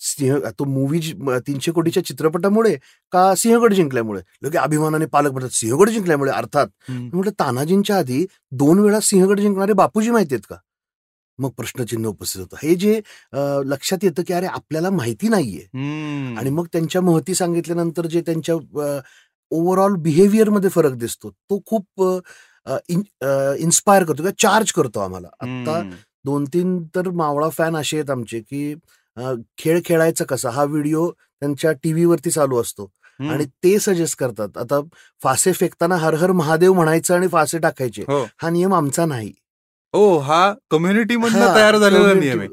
सिंह 0.01 0.39
तो 0.59 0.65
मूवी 0.65 0.99
तीनशे 1.47 1.73
कोटीच्या 1.73 2.05
चित्रपटामुळे 2.05 2.75
का 3.13 3.35
सिंहगड 3.39 3.73
जिंकल्यामुळे? 3.75 4.21
लोक 4.43 4.57
अभिमानाने 4.57 5.07
पालक 5.13 5.33
म्हणतात 5.33 5.55
सिंहगड 5.55 5.89
जिंकल्यामुळे? 5.91 6.31
अर्थात. 6.33 6.67
म्हटलं 6.91 7.31
तानाजींच्या 7.41 7.99
आधी 7.99 8.25
दोन 8.53 8.79
वेळा 8.79 9.01
सिंहगड 9.03 9.41
जिंकणारे 9.41 9.73
बापूजी 9.75 10.11
माहिती 10.11 10.35
आहेत 10.35 10.47
का? 10.51 10.57
मग 11.39 11.51
प्रश्नचिन्ह 11.57 12.09
उपस्थित 12.09 12.41
होतं. 12.43 12.57
हे 12.63 12.75
जे 12.75 13.01
लक्षात 13.71 14.05
येतं 14.05 14.23
की 14.27 14.33
अरे 14.35 14.47
आपल्याला 14.47 14.91
माहिती 14.91 15.29
नाहीये. 15.29 15.67
आणि 16.39 16.51
मग 16.51 16.67
त्यांच्या 16.73 17.01
महती 17.03 17.35
सांगितल्यानंतर 17.35 18.07
जे 18.07 18.21
त्यांच्या 18.27 18.55
ओव्हरऑल 19.53 19.95
बिहेवियरमध्ये 20.03 20.71
फरक 20.71 20.93
दिसतो 20.99 21.31
तो 21.31 21.61
खूप 21.67 22.03
इन्स्पायर 23.61 24.03
करतो 24.05 24.15
किंवा 24.17 24.31
चार्ज 24.43 24.73
करतो 24.73 25.01
आम्हाला. 25.01 25.29
आता. 25.41 25.81
दोन 26.27 26.45
तीन 26.53 26.83
तर 26.95 27.09
मावळा 27.11 27.49
फॅन 27.57 27.77
असे 27.77 27.97
आहेत 27.97 28.11
आमचे 28.11 28.41
की 28.41 28.75
खेळ 29.59 29.81
खेळायचा 29.85 30.25
कसा? 30.29 30.51
हा 30.51 30.65
व्हिडिओ 30.65 31.11
त्यांच्या 31.11 31.73
टीव्हीवरती 31.83 32.31
चालू 32.31 32.61
असतो. 32.61 32.91
आणि 33.21 33.45
ते 33.65 33.79
सजेस्ट 33.79 34.19
करतात. 34.19 34.57
आता 34.59 34.81
फासे 35.23 35.53
फेकताना 35.53 35.97
हर 35.97 36.15
हर 36.21 36.33
महादेव 36.33 36.73
म्हणायचं 36.75 37.15
आणि 37.15 37.29
फासे 37.33 37.59
टाकायचे. 37.59 38.03
हो. 38.09 38.23
हा 38.43 38.51
नियम 38.51 38.75
आमचा 38.75 39.05
नाही. 39.07 39.33
ओ 39.95 40.17
हा 40.19 40.39
कम्युनिटी 40.71 41.17
मधनं 41.17 41.55
तयार 41.55 41.77
झालेला 41.77 42.13
नियम 42.15 42.41
आहे. 42.41 42.49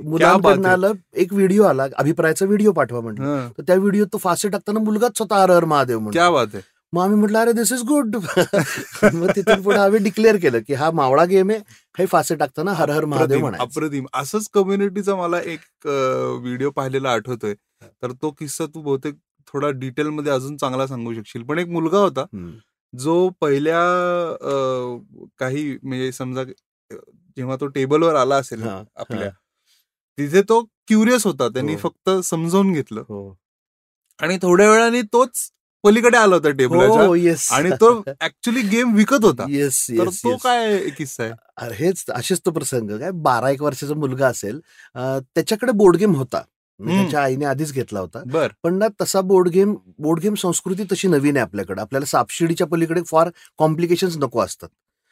एक 1.22 1.34
व्हिडिओ 1.34 1.64
आला 1.64 1.86
अभिप्रायाचा 1.98 2.46
व्हिडिओ 2.46 2.72
पाठवा 2.72 3.02
म्हटलं 3.02 3.26
हा, 3.26 3.48
तर 3.58 3.64
त्या 3.68 3.76
व्हिडिओ 3.76 4.06
तो 4.14 4.18
फासे 4.24 4.50
टाकताना 4.50 4.80
मुलगाच 4.80 5.18
स्वतः 5.18 5.42
हर 5.42 5.52
हर 5.52 5.66
महादेव 5.66 6.00
म्हणतो 6.00 6.18
क्या 6.18 6.30
बात 6.32 6.48
आहे. 6.54 6.62
मग 6.94 7.02
आम्ही 7.02 7.18
म्हटलं 7.20 7.40
अरे 7.40 7.52
दिस 7.54 7.72
इज 7.74 7.82
गुड 7.88 8.16
मग 8.16 9.28
तिथून 9.36 9.62
पुढे 9.64 9.78
आम्ही 9.80 10.00
डिक्लेअर 10.04 10.38
केलं 10.42 10.60
की 10.68 10.74
हा 10.74 10.90
मावळा 10.92 11.24
गेम 11.26 11.50
आहे 11.52 11.60
हे 11.98 12.06
फासे 12.12 12.36
टाकताना 12.36 12.72
हर 12.74 12.90
हर 12.90 13.06
महादेव 13.06 13.40
म्हणायचं. 13.40 13.64
अप्रतिम. 13.64 14.06
असंच 14.14 14.48
कम्युनिटीचा 14.54 15.16
मला 15.16 15.40
एक 15.40 15.88
व्हिडिओ 15.88 16.70
पाहिलेला 16.76 17.12
आठवतोय. 17.12 17.54
तर 17.84 18.12
तो 18.22 18.32
किस्सा 18.40 18.66
तू 18.74 18.82
बहुतेक 18.82 19.16
थोडा 19.48 19.70
डिटेल 19.80 20.10
मध्ये 20.10 20.32
अजून 20.32 20.58
चांगला 20.58 20.88
सांगू 20.88 21.14
शकशील. 21.14 21.44
पण 21.44 21.60
एक 21.60 21.68
मुलगा 21.70 21.98
होता. 21.98 22.26
जो 22.94 23.30
पहिल्या 23.42 23.80
काही 25.40 25.78
म्हणजे 25.84 26.12
समजा 26.12 26.44
जेव्हा 27.38 27.56
तो 27.56 27.68
टेबलवर 27.68 28.16
आला 28.16 28.36
असेल 28.36 28.64
आपल्या. 28.64 29.30
तिथे 30.18 30.42
तो 30.42 30.62
क्युरियस 30.88 31.26
होता. 31.26 31.48
त्यांनी 31.48 31.74
हो. 31.74 31.80
फक्त 31.80 32.10
समजावून 32.26 32.72
घेतलं. 32.74 33.02
हो. 33.02 33.38
आणि 34.22 34.38
थोड्या 34.42 34.70
वेळाने 34.72 35.02
तोच 35.14 35.50
पलीकडे 35.84 36.18
आला 36.18 36.36
होता 36.36 36.50
टेबलाच्या 36.50 37.06
हो 37.06 37.14
आणि 37.56 37.70
तो 37.82 37.92
ऍक्च्युली 38.22 38.62
गेम 38.70 38.94
विकत 38.96 39.24
होता. 39.24 39.46
येस 39.50 39.86
तर 39.90 40.10
तो 40.10 40.36
काय 40.38 40.90
किस्सा 40.90 41.24
आहे? 41.24 41.34
अरे 41.58 41.74
हेच 41.76 42.04
असेच 42.10 42.42
तो 42.46 42.52
प्रसंग. 42.52 42.98
काय 43.00 43.12
बारा 43.14 43.50
एक 43.50 43.62
वर्षाचा 43.62 43.94
मुलगा 43.94 44.28
असेल 44.28 44.60
त्याच्याकडे 44.96 45.72
बोर्ड 45.72 45.96
गेम 45.98 46.16
होता. 46.16 46.42
म्हणजे. 46.80 47.02
त्याच्या 47.02 47.24
आईने 47.24 47.46
आधीच 47.46 47.72
घेतला 47.74 48.00
होता. 48.00 48.22
बर. 48.26 48.48
पण 48.64 48.78
ना 48.78 48.88
तसा 49.02 49.22
बोर्ड 49.22 49.48
गेम 49.50 49.76
बोर्ड 50.00 50.20
गेम 50.20 50.34
संस्कृती 50.34 50.84
तशी 50.92 51.08
नवीन 51.08 51.38
आहे 51.38 51.46
आपल्याकडे. 51.46 51.82
आपल्याला 51.82 52.06
सापशिडीच्या 52.06 52.68
पलीकडे 52.68 53.02
फार 53.08 53.30
कॉम्प्लिकेशन्स 53.58 54.18
नको 54.18 54.42
असतात. 54.42 54.70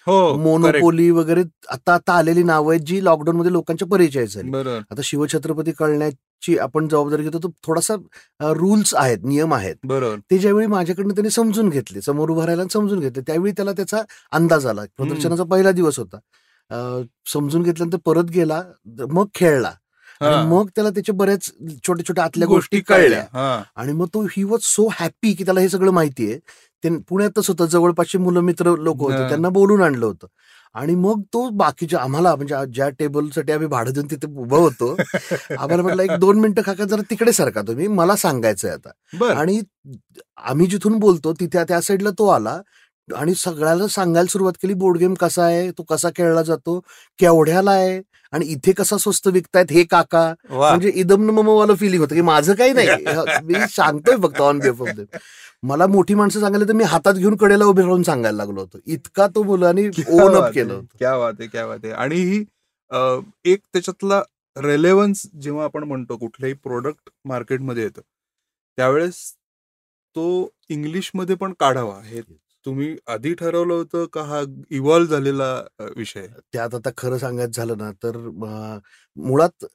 हो. 0.08 0.36
मोनोपोली 0.38 1.10
वगैरे 1.12 1.44
आता 1.72 1.94
आता 1.94 2.14
आलेली 2.14 2.44
नावं 2.44 2.74
आहेत 2.74 2.86
जी 2.88 3.04
लॉकडाऊन 3.04 3.38
मध्ये 3.38 3.52
लोकांच्या 3.52 3.88
परिचय 3.88 4.26
झाली. 4.26 4.50
आता 4.92 5.02
शिवछत्रपती 5.04 5.72
कळण्याची 5.80 6.58
आपण 6.58 6.88
जबाबदारी 6.88 7.24
घेतो 7.24 7.40
तो 7.44 7.52
थोडासा 7.68 7.96
रूल्स 8.54 8.94
आहेत 8.96 9.24
नियम 9.24 9.54
आहेत. 9.54 9.76
बरोबर. 9.84 10.20
ते 10.32 10.38
ज्यावेळी 10.38 10.68
माझ्याकडनं 10.68 11.14
त्यांनी 11.14 11.30
समजून 11.30 11.70
घेतले 11.70 12.02
समोर 12.02 12.30
उभा 12.30 12.46
राहिला 12.46 12.64
समजून 12.74 13.00
घेतले 13.00 13.22
त्यावेळी 13.28 13.52
त्याला 13.52 13.72
त्याचा 13.72 14.02
अंदाज 14.32 14.66
आला. 14.68 14.84
प्रदर्शनाचा 14.98 15.44
पहिला 15.52 15.72
दिवस 15.72 16.00
होता. 16.00 16.20
समजून 17.34 17.64
घेतल्यानंतर 17.64 17.98
परत 18.06 18.30
गेला 18.32 18.62
मग 19.12 19.28
खेळला. 19.36 19.72
आणि 20.22 20.36
मग 20.48 20.68
त्याला 20.76 20.90
त्याच्या 20.90 21.16
बऱ्याच 21.16 21.46
छोट्या 21.88 22.06
छोट्या 22.08 22.24
आतल्या 22.24 22.48
गोष्टी 22.48 22.80
कळल्या. 22.82 23.20
आणि 23.76 23.94
मग 23.94 24.08
तो 24.14 24.22
ही 24.32 24.44
वॉज 24.44 24.60
सो 24.64 24.88
हॅपी 24.92 25.34
की 25.34 25.44
त्याला 25.46 25.60
हे 25.62 25.70
सगळं 25.70 25.92
माहितीये. 25.92 26.40
ते 26.84 26.90
पुण्यातच 27.10 27.48
होतं 27.50 27.66
जवळपासचे 27.66 28.18
मुलं 28.18 28.42
मित्र 28.42 28.76
लोक 28.78 29.00
होते. 29.02 29.16
त्यांना 29.30 29.50
बोलून 29.50 29.82
आणलं 29.82 30.06
होतं. 30.06 30.28
आणि 30.76 30.96
मग 30.96 31.22
तो 31.34 31.48
बाकीच्या 31.50 32.00
आम्हाला 32.00 32.36
म्हणजे 32.36 32.56
ज्या 32.74 32.90
टेबलसाठी 32.90 33.52
आम्ही 33.52 33.68
भाडं 33.68 33.94
देऊन 33.94 34.08
तिथे 34.12 34.28
उभं 34.38 34.58
होतो 34.58 34.96
आम्हाला 35.60 35.82
म्हटलं 35.84 36.04
एक 36.04 36.12
दोन 36.20 36.40
मिनिटं 36.40 36.62
काका 36.62 36.86
जरा 36.86 37.02
तिकडे 37.10 37.32
सारखा 37.34 37.62
तुम्ही 37.62 37.88
मला 37.88 38.16
सांगायचंय 38.16 38.72
आता. 38.72 38.90
आणि 39.34 39.60
आम्ही 40.44 40.68
जिथून 40.68 41.00
बोलतो 41.00 41.34
तिथे 41.34 41.64
त्या 41.64 41.82
साईडला 41.82 42.10
तो 42.20 42.28
आला 42.28 42.60
आणि 43.10 43.34
सगळ्याला 43.36 43.88
सांगायला 43.88 44.28
सुरुवात 44.32 44.54
केली 44.62 44.74
बोर्ड 44.74 44.98
गेम 44.98 45.14
कसा 45.14 45.44
आहे? 45.46 45.70
तो 45.72 45.84
कसा 45.84 46.10
खेळला 46.16 46.42
जातो? 46.44 46.80
केवढ्याला 47.20 47.72
आहे? 47.72 48.00
आणि 48.34 48.46
इथे 48.46 48.72
कसा 48.72 48.98
स्वस्त 48.98 49.28
विकतायत 49.28 49.72
हे 49.72 49.84
काका? 49.84 50.34
म्हणजे 50.50 50.92
इदम 50.96 51.30
ममवालं 51.32 51.76
फिलिंग 51.76 52.02
होतं 52.02 52.16
की 52.16 52.22
माझं 52.22 52.54
काही 52.54 52.74
नाही. 52.74 52.90
मी 53.44 53.68
सांगतोय 53.70 54.16
फक्त 54.24 54.42
ऑन 54.42 54.60
बेफ 54.60 54.82
ऑफ 54.82 55.18
मला 55.64 55.88
मोठी 55.88 56.14
माणसं 56.14 56.40
सांगायला 56.40 56.66
तर 56.68 56.74
मी 56.74 56.84
हातात 56.84 57.14
घेऊन 57.14 57.36
कडेला 57.36 57.66
उभे 57.66 57.82
राहून 57.82 58.04
सांगायला 58.04 58.38
लागलो 58.38 58.60
होतो. 58.62 58.78
इतका 58.86 59.28
तो 59.28 59.44
मुलांनी 59.44 59.88
ओन 60.10 60.36
अप 60.36 60.54
केलं 60.54 60.74
होतं. 60.74 60.98
क्या 60.98 61.12
आहे 61.12 61.48
क्या 61.48 61.66
आहे. 61.66 61.92
आणि 61.92 62.16
ही 62.16 62.44
एक 63.46 63.60
त्याच्यातला 63.74 64.22
रेलेव्हन्स 64.58 65.26
जेव्हा 65.42 65.64
आपण 65.64 65.84
म्हणतो 65.84 66.18
कुठल्याही 66.18 66.54
प्रोडक्ट 66.54 67.10
मार्केटमध्ये 67.26 67.84
येतं 67.84 68.02
त्यावेळेस 68.78 69.16
तो 70.16 70.50
इंग्लिशमध्ये 70.70 71.36
पण 71.36 71.54
काढावा. 71.60 72.00
हे 72.04 72.22
तुम्ही 72.66 72.96
आधी 73.08 73.34
ठरवलं 73.34 73.74
होतं 73.74 74.06
का 74.14 74.22
हा 74.24 74.42
इव्हॉल्व 74.72 75.16
झालेला 75.16 75.54
विषय? 75.98 76.28
त्यात 76.54 76.76
आता 76.76 76.90
खरं 76.98 77.18
सांगायचं 77.18 77.62
झालं 77.62 77.78
ना 77.78 77.92
तर 78.04 78.18
मुळात 79.18 79.66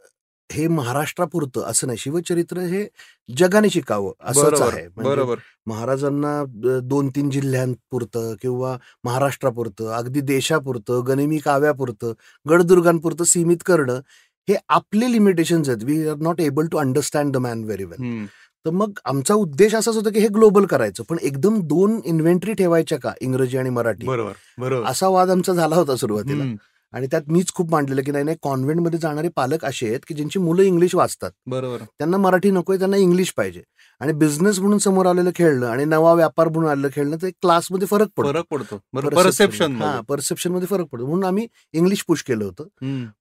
हे 0.51 0.67
महाराष्ट्रापुरतं 0.69 1.63
असं 1.67 1.87
नाही. 1.87 1.99
शिवचरित्र 1.99 2.61
हे 2.61 2.87
जगाने 3.29 3.71
शिकावं 3.71 4.13
असंच 4.21 4.45
बरोबर 4.45 4.73
आहे. 4.73 4.87
म्हणजे 4.89 5.11
बरोबर. 5.11 5.39
महाराजांना 5.67 6.43
दोन 6.89 7.09
तीन 7.17 7.31
जिल्ह्यांपुरतं 7.31 8.35
किंवा 8.43 8.77
महाराष्ट्रापुरतं 9.05 9.91
अगदी 9.97 10.21
देशापुरतं 10.33 11.03
गनिमी 11.09 11.39
काव्यापुरतं 11.45 12.13
गडदुर्गांपुरतं 12.47 13.25
सीमित 13.25 13.63
करणं 13.67 14.01
हे 14.49 14.55
आपले 14.69 15.11
लिमिटेशन्स 15.13 15.69
आहेत. 15.69 15.85
We 15.85 16.07
are 16.09 16.17
not 16.23 16.41
able 16.41 16.67
to 16.73 16.79
understand 16.79 17.33
the 17.33 17.37
man 17.37 17.65
very 17.65 17.85
well. 17.85 18.27
तर 18.65 18.71
मग 18.71 18.93
आमचा 19.05 19.35
उद्देश 19.35 19.75
असाच 19.75 19.97
होता 19.97 20.11
की 20.11 20.19
हे 20.21 20.29
ग्लोबल 20.29 20.67
करायचं. 20.67 21.03
पण 21.09 21.17
एकदम 21.23 21.61
दोन 21.61 22.01
इन्व्हेंटरी 22.05 22.53
ठेवायच्या 22.53 22.99
का? 22.99 23.13
इंग्रजी 23.21 23.59
आणि 23.59 23.71
मराठी? 23.71 24.07
बरोबर 24.07 24.33
बरोबर. 24.59 24.87
असा 24.87 25.09
वाद 25.09 25.31
आमचा 25.31 25.53
झाला 25.53 25.77
होता 25.77 25.97
सुरुवातीला. 25.97 26.45
आणि 26.93 27.07
त्यात 27.07 27.23
मीच 27.29 27.53
खूप 27.53 27.71
मांडलेलं 27.71 28.03
की 28.03 28.11
नाही 28.11 28.25
नाही 28.25 28.37
कॉन्व्हेंटमध्ये 28.43 28.99
जाणारे 28.99 29.29
पालक 29.29 29.65
असे 29.65 29.89
आहेत 29.89 30.01
की 30.09 30.15
ज्यांची 30.15 30.39
मुलं 30.39 30.63
इंग्लिश 30.63 30.95
वाचतात. 30.95 31.31
बरोबर. 31.47 31.79
त्यांना 31.99 32.17
मराठी 32.17 32.51
नकोय 32.51 32.79
त्यांना 32.79 32.97
इंग्लिश 32.97 33.33
पाहिजे. 33.37 33.63
आणि 34.01 34.13
बिझनेस 34.13 34.59
म्हणून 34.59 34.79
समोर 34.79 35.07
आलेलं 35.07 35.31
खेळणं 35.35 35.67
आणि 35.67 35.85
नवा 35.85 36.13
व्यापार 36.15 36.49
म्हणून 36.49 36.71
आलेलं 36.71 36.89
खेळणं 36.95 37.17
ते 37.23 37.31
क्लासमध्ये 37.31 37.87
फरक 37.87 38.09
पडतो. 38.17 38.33
फरक 38.33 38.45
पडतो. 38.51 38.77
परसेप्शन 39.23 39.77
हा 39.83 40.01
परसेप्शनमध्ये 40.09 40.67
फरक 40.67 40.87
पडतो. 40.93 41.07
म्हणून 41.07 41.25
आम्ही 41.25 41.47
इंग्लिश 41.73 42.05
पुश 42.09 42.23
केलं 42.23 42.45
होतं. 42.45 42.65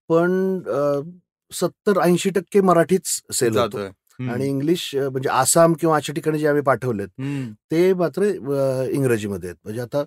पण 0.09 0.59
सत्तर 1.51 1.99
ऐंशी 2.01 2.29
टक्के 2.29 2.61
मराठीच 2.61 3.21
सेल 3.33 3.57
होतो. 3.57 3.77
आणि 4.31 4.47
इंग्लिश 4.47 4.89
म्हणजे 4.95 5.29
आसाम 5.29 5.73
किंवा 5.79 5.95
अशा 5.97 6.13
ठिकाणी 6.13 6.39
जे 6.39 6.47
आम्ही 6.47 6.61
पाठवलेत. 6.63 7.07
ते 7.71 7.93
मात्र 7.93 8.23
इंग्रजीमध्ये 8.91 9.49
आहेत. 9.49 9.57
म्हणजे 9.63 9.81
आता 9.81 10.03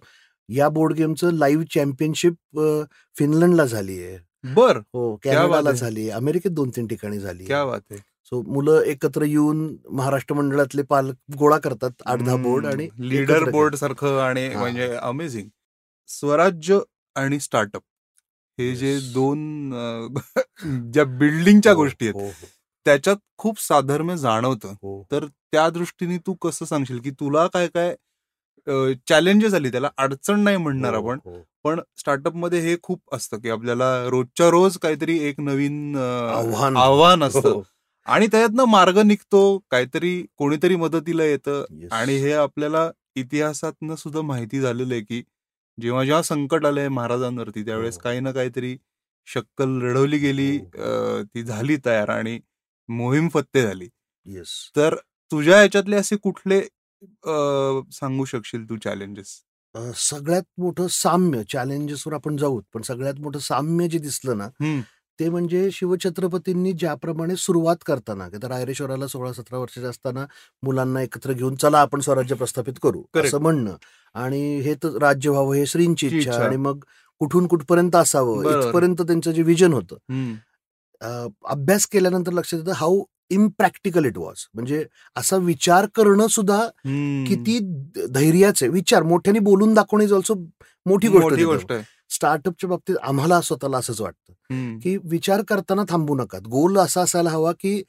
या 0.49 0.69
बोर्ड 0.69 0.93
गेमचं 0.97 1.33
लाईव्ह 1.35 1.65
चॅम्पियनशिप 1.75 2.35
फिनलंडला 3.17 3.65
झाली 3.65 4.03
आहे. 4.03 4.19
बर. 4.55 4.79
हो 4.95 5.15
कॅनडाला. 5.25 5.73
झाली 5.73 6.09
अमेरिकेत 6.11 6.51
दोन 6.53 6.71
तीन 6.77 6.87
ठिकाणी 6.87 7.19
झाली 7.19 7.45
क्या 7.45 7.65
बात 7.67 7.81
आहे. 7.91 7.99
सो 8.33 8.41
मुलं 8.43 8.83
एकत्र 8.87 9.25
येऊन 9.25 9.67
महाराष्ट्र 9.91 10.35
मंडळातले 10.35 10.83
पालक 10.83 11.15
गोळा 11.39 11.59
करतात 11.65 12.03
आठ 12.07 12.23
दहा 12.23 12.37
बोर्ड 12.43 12.67
आणि 12.67 12.89
लीडर 13.01 13.51
बोर्ड 13.51 13.75
सारखं 13.77 14.19
आणि. 14.21 14.49
म्हणजे 14.49 14.89
अमेझिंग. 14.93 15.49
स्वराज्य 16.09 16.79
आणि 17.17 17.39
स्टार्टअप 17.41 17.83
हे 18.59 18.75
जे. 18.77 18.99
दोन 19.15 19.71
ज्या 20.93 21.05
बिल्डिंगच्या 21.19 21.73
हो, 21.73 21.79
गोष्टी 21.79 22.07
आहेत 22.07 22.15
हो, 22.15 22.27
हो, 22.27 22.47
त्याच्यात 22.87 23.17
खूप 23.39 23.61
साधर्म्य 23.61 24.17
जाणवतं 24.17 24.69
हो. 24.73 25.03
तर 25.11 25.25
त्या 25.27 25.69
दृष्टीने 25.71 26.17
तू 26.27 26.35
कसं 26.43 26.65
सांगशील 26.65 26.99
की 27.01 27.11
तुला 27.11 27.47
काय 27.55 27.67
काय 27.69 27.95
चॅलेंजेस 29.09 29.55
आली 29.55 29.71
त्याला 29.71 29.89
अडचण 29.99 30.41
नाही 30.41 30.57
म्हणणार 30.57 30.95
हो, 30.95 31.03
आपण 31.03 31.19
हो. 31.25 31.41
पण 31.65 31.81
स्टार्टअपमध्ये 31.99 32.61
हे 32.61 32.77
खूप 32.83 33.15
असतं 33.15 33.39
की 33.41 33.51
आपल्याला 33.51 33.89
रोजच्या 34.11 34.49
रोज 34.51 34.77
काहीतरी 34.79 35.19
एक 35.29 35.41
नवीन 35.41 35.97
आव्हान. 35.97 36.77
आव्हान 36.77 37.23
असतं 37.25 37.61
आणि 38.07 38.27
त्याच्यातनं 38.27 38.65
मार्ग 38.71 38.99
निघतो 38.99 39.41
काहीतरी 39.71 40.21
कोणीतरी 40.39 40.77
मदतीला 40.77 41.25
येतं. 41.25 41.65
आणि 41.93 42.17
हे 42.17 42.33
आपल्याला 42.33 42.91
इतिहासातनं 43.17 43.95
सुद्धा 43.97 44.21
माहिती 44.23 44.61
झालेलं 44.61 44.95
आहे 44.95 45.03
की 45.03 45.23
जेव्हा 45.79 46.05
जेव्हा 46.05 46.23
संकट 46.23 46.67
आलंय 46.67 46.89
महाराजांवरती 46.89 47.65
त्यावेळेस. 47.65 47.99
काही 47.99 48.21
ना 48.21 48.33
काहीतरी 48.33 48.77
शक्कल 49.29 49.69
लढवली 49.83 50.19
गेली 50.19 50.59
ती 51.25 51.43
झाली 51.43 51.77
तयार 51.87 52.09
आणि 52.11 52.39
मोहीम 52.89 53.29
फत्ते 53.29 53.63
झाली 53.63 53.89
Yes. 54.27 54.53
तर 54.77 54.95
तुझ्या 55.31 55.57
ह्याच्यातले 55.57 55.97
असे 55.97 56.17
कुठले 56.17 56.61
सांगू 57.93 58.25
शकशील 58.25 58.69
तू 58.71 58.77
चॅलेंजेस 58.77 59.41
सगळ्यात 59.97 60.43
मोठं 60.59 60.87
साम्य 60.91 61.43
चॅलेंजेसवर 61.53 62.15
आपण 62.15 62.37
जाऊत 62.37 62.63
पण 62.75 62.83
सगळ्यात 62.83 63.21
मोठं 63.21 63.39
साम्य 63.39 63.89
जे 63.89 63.99
दिसलं 63.99 64.39
ना. 64.39 64.49
ते 65.19 65.29
म्हणजे 65.31 65.69
शिवछत्रपतींनी 65.73 66.73
ज्याप्रमाणे 66.73 67.37
सुरुवात 67.37 67.77
करताना 67.87 68.29
की 68.29 68.37
तर 68.43 68.49
रायरेश्वराला 68.49 69.07
सोळा 69.07 69.33
सतरा 69.33 69.59
वर्षाचे 69.59 69.87
असताना 69.87 70.25
मुलांना 70.63 71.03
एकत्र 71.03 71.33
घेऊन 71.33 71.55
चला 71.55 71.81
आपण 71.81 72.01
स्वराज्य 72.01 72.35
प्रस्थापित 72.35 72.75
करू. 72.83 73.03
असं 73.17 73.41
म्हणणं 73.43 73.77
आणि 74.15 74.59
हे 74.61 74.75
तर 74.75 74.99
राज्य 75.03 75.31
व्हावं 75.31 75.55
हे 75.55 75.67
श्रींची 75.67 76.07
इच्छा. 76.09 76.33
आणि 76.45 76.57
मग 76.57 76.85
कुठून 77.21 77.47
कुठपर्यंत 77.47 77.97
असावं. 77.97 78.43
इथपर्यंत 78.51 79.03
त्यांचं 79.03 79.31
जे 79.31 79.43
विजन 79.43 79.73
होतं 79.73 80.35
अभ्यास 81.45 81.87
केल्यानंतर 81.87 82.33
लक्षात 82.33 82.59
येतं 82.61 82.73
हाऊ 82.73 83.05
इम्प्रॅक्टिकल 83.31 84.05
इट 84.05 84.19
वॉज 84.19 84.47
म्हणजे 84.55 84.87
असा 85.17 85.37
विचार 85.37 85.87
करणं 85.95 86.27
सुद्धा. 86.27 86.67
किती 87.29 87.59
धैर्याचे 88.11 88.69
विचार 88.69 89.03
मोठ्याने 89.03 89.39
बोलून 89.39 89.75
दाखवणे 89.75 90.05
इज 90.05 90.13
ऑल्सो 90.13 90.35
मोठी 90.87 91.09
गोष्ट 91.09 91.29
स्टार्टअपच्या 92.11 92.71
बाबतीत 92.71 92.97
आम्हाला 93.03 93.41
स्वतःला 93.41 93.79
असंच 93.79 94.01
वाटतं. 94.01 94.33
की 94.79 94.97
विचार 94.97 95.43
करताना 95.43 95.83
थांबू 95.89 96.15
नका. 96.15 96.39
गोल 96.39 96.79
असा 96.79 97.01
असायला 97.01 97.31
हवा 97.31 97.53
की 97.53 97.83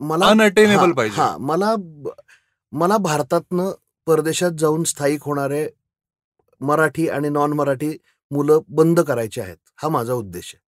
मला 0.00 0.26
अनअटेनेबल 0.26 0.82
हा- 0.82 0.94
पाहिजे. 0.94 1.20
हा 1.22 1.36
मला 1.36 1.74
मला 2.72 2.96
भारतातनं 2.96 3.70
परदेशात 4.06 4.50
जाऊन 4.58 4.84
स्थायिक 4.84 5.22
होणारे 5.22 5.68
मराठी 6.60 7.08
आणि 7.08 7.28
नॉन 7.28 7.52
मराठी 7.52 7.98
मुलं 8.30 8.60
बंद 8.68 9.00
करायचे 9.00 9.40
आहेत. 9.40 9.56
हा 9.76 9.88
माझा 9.88 10.12
उद्देश 10.12 10.54
आहे. 10.54 10.60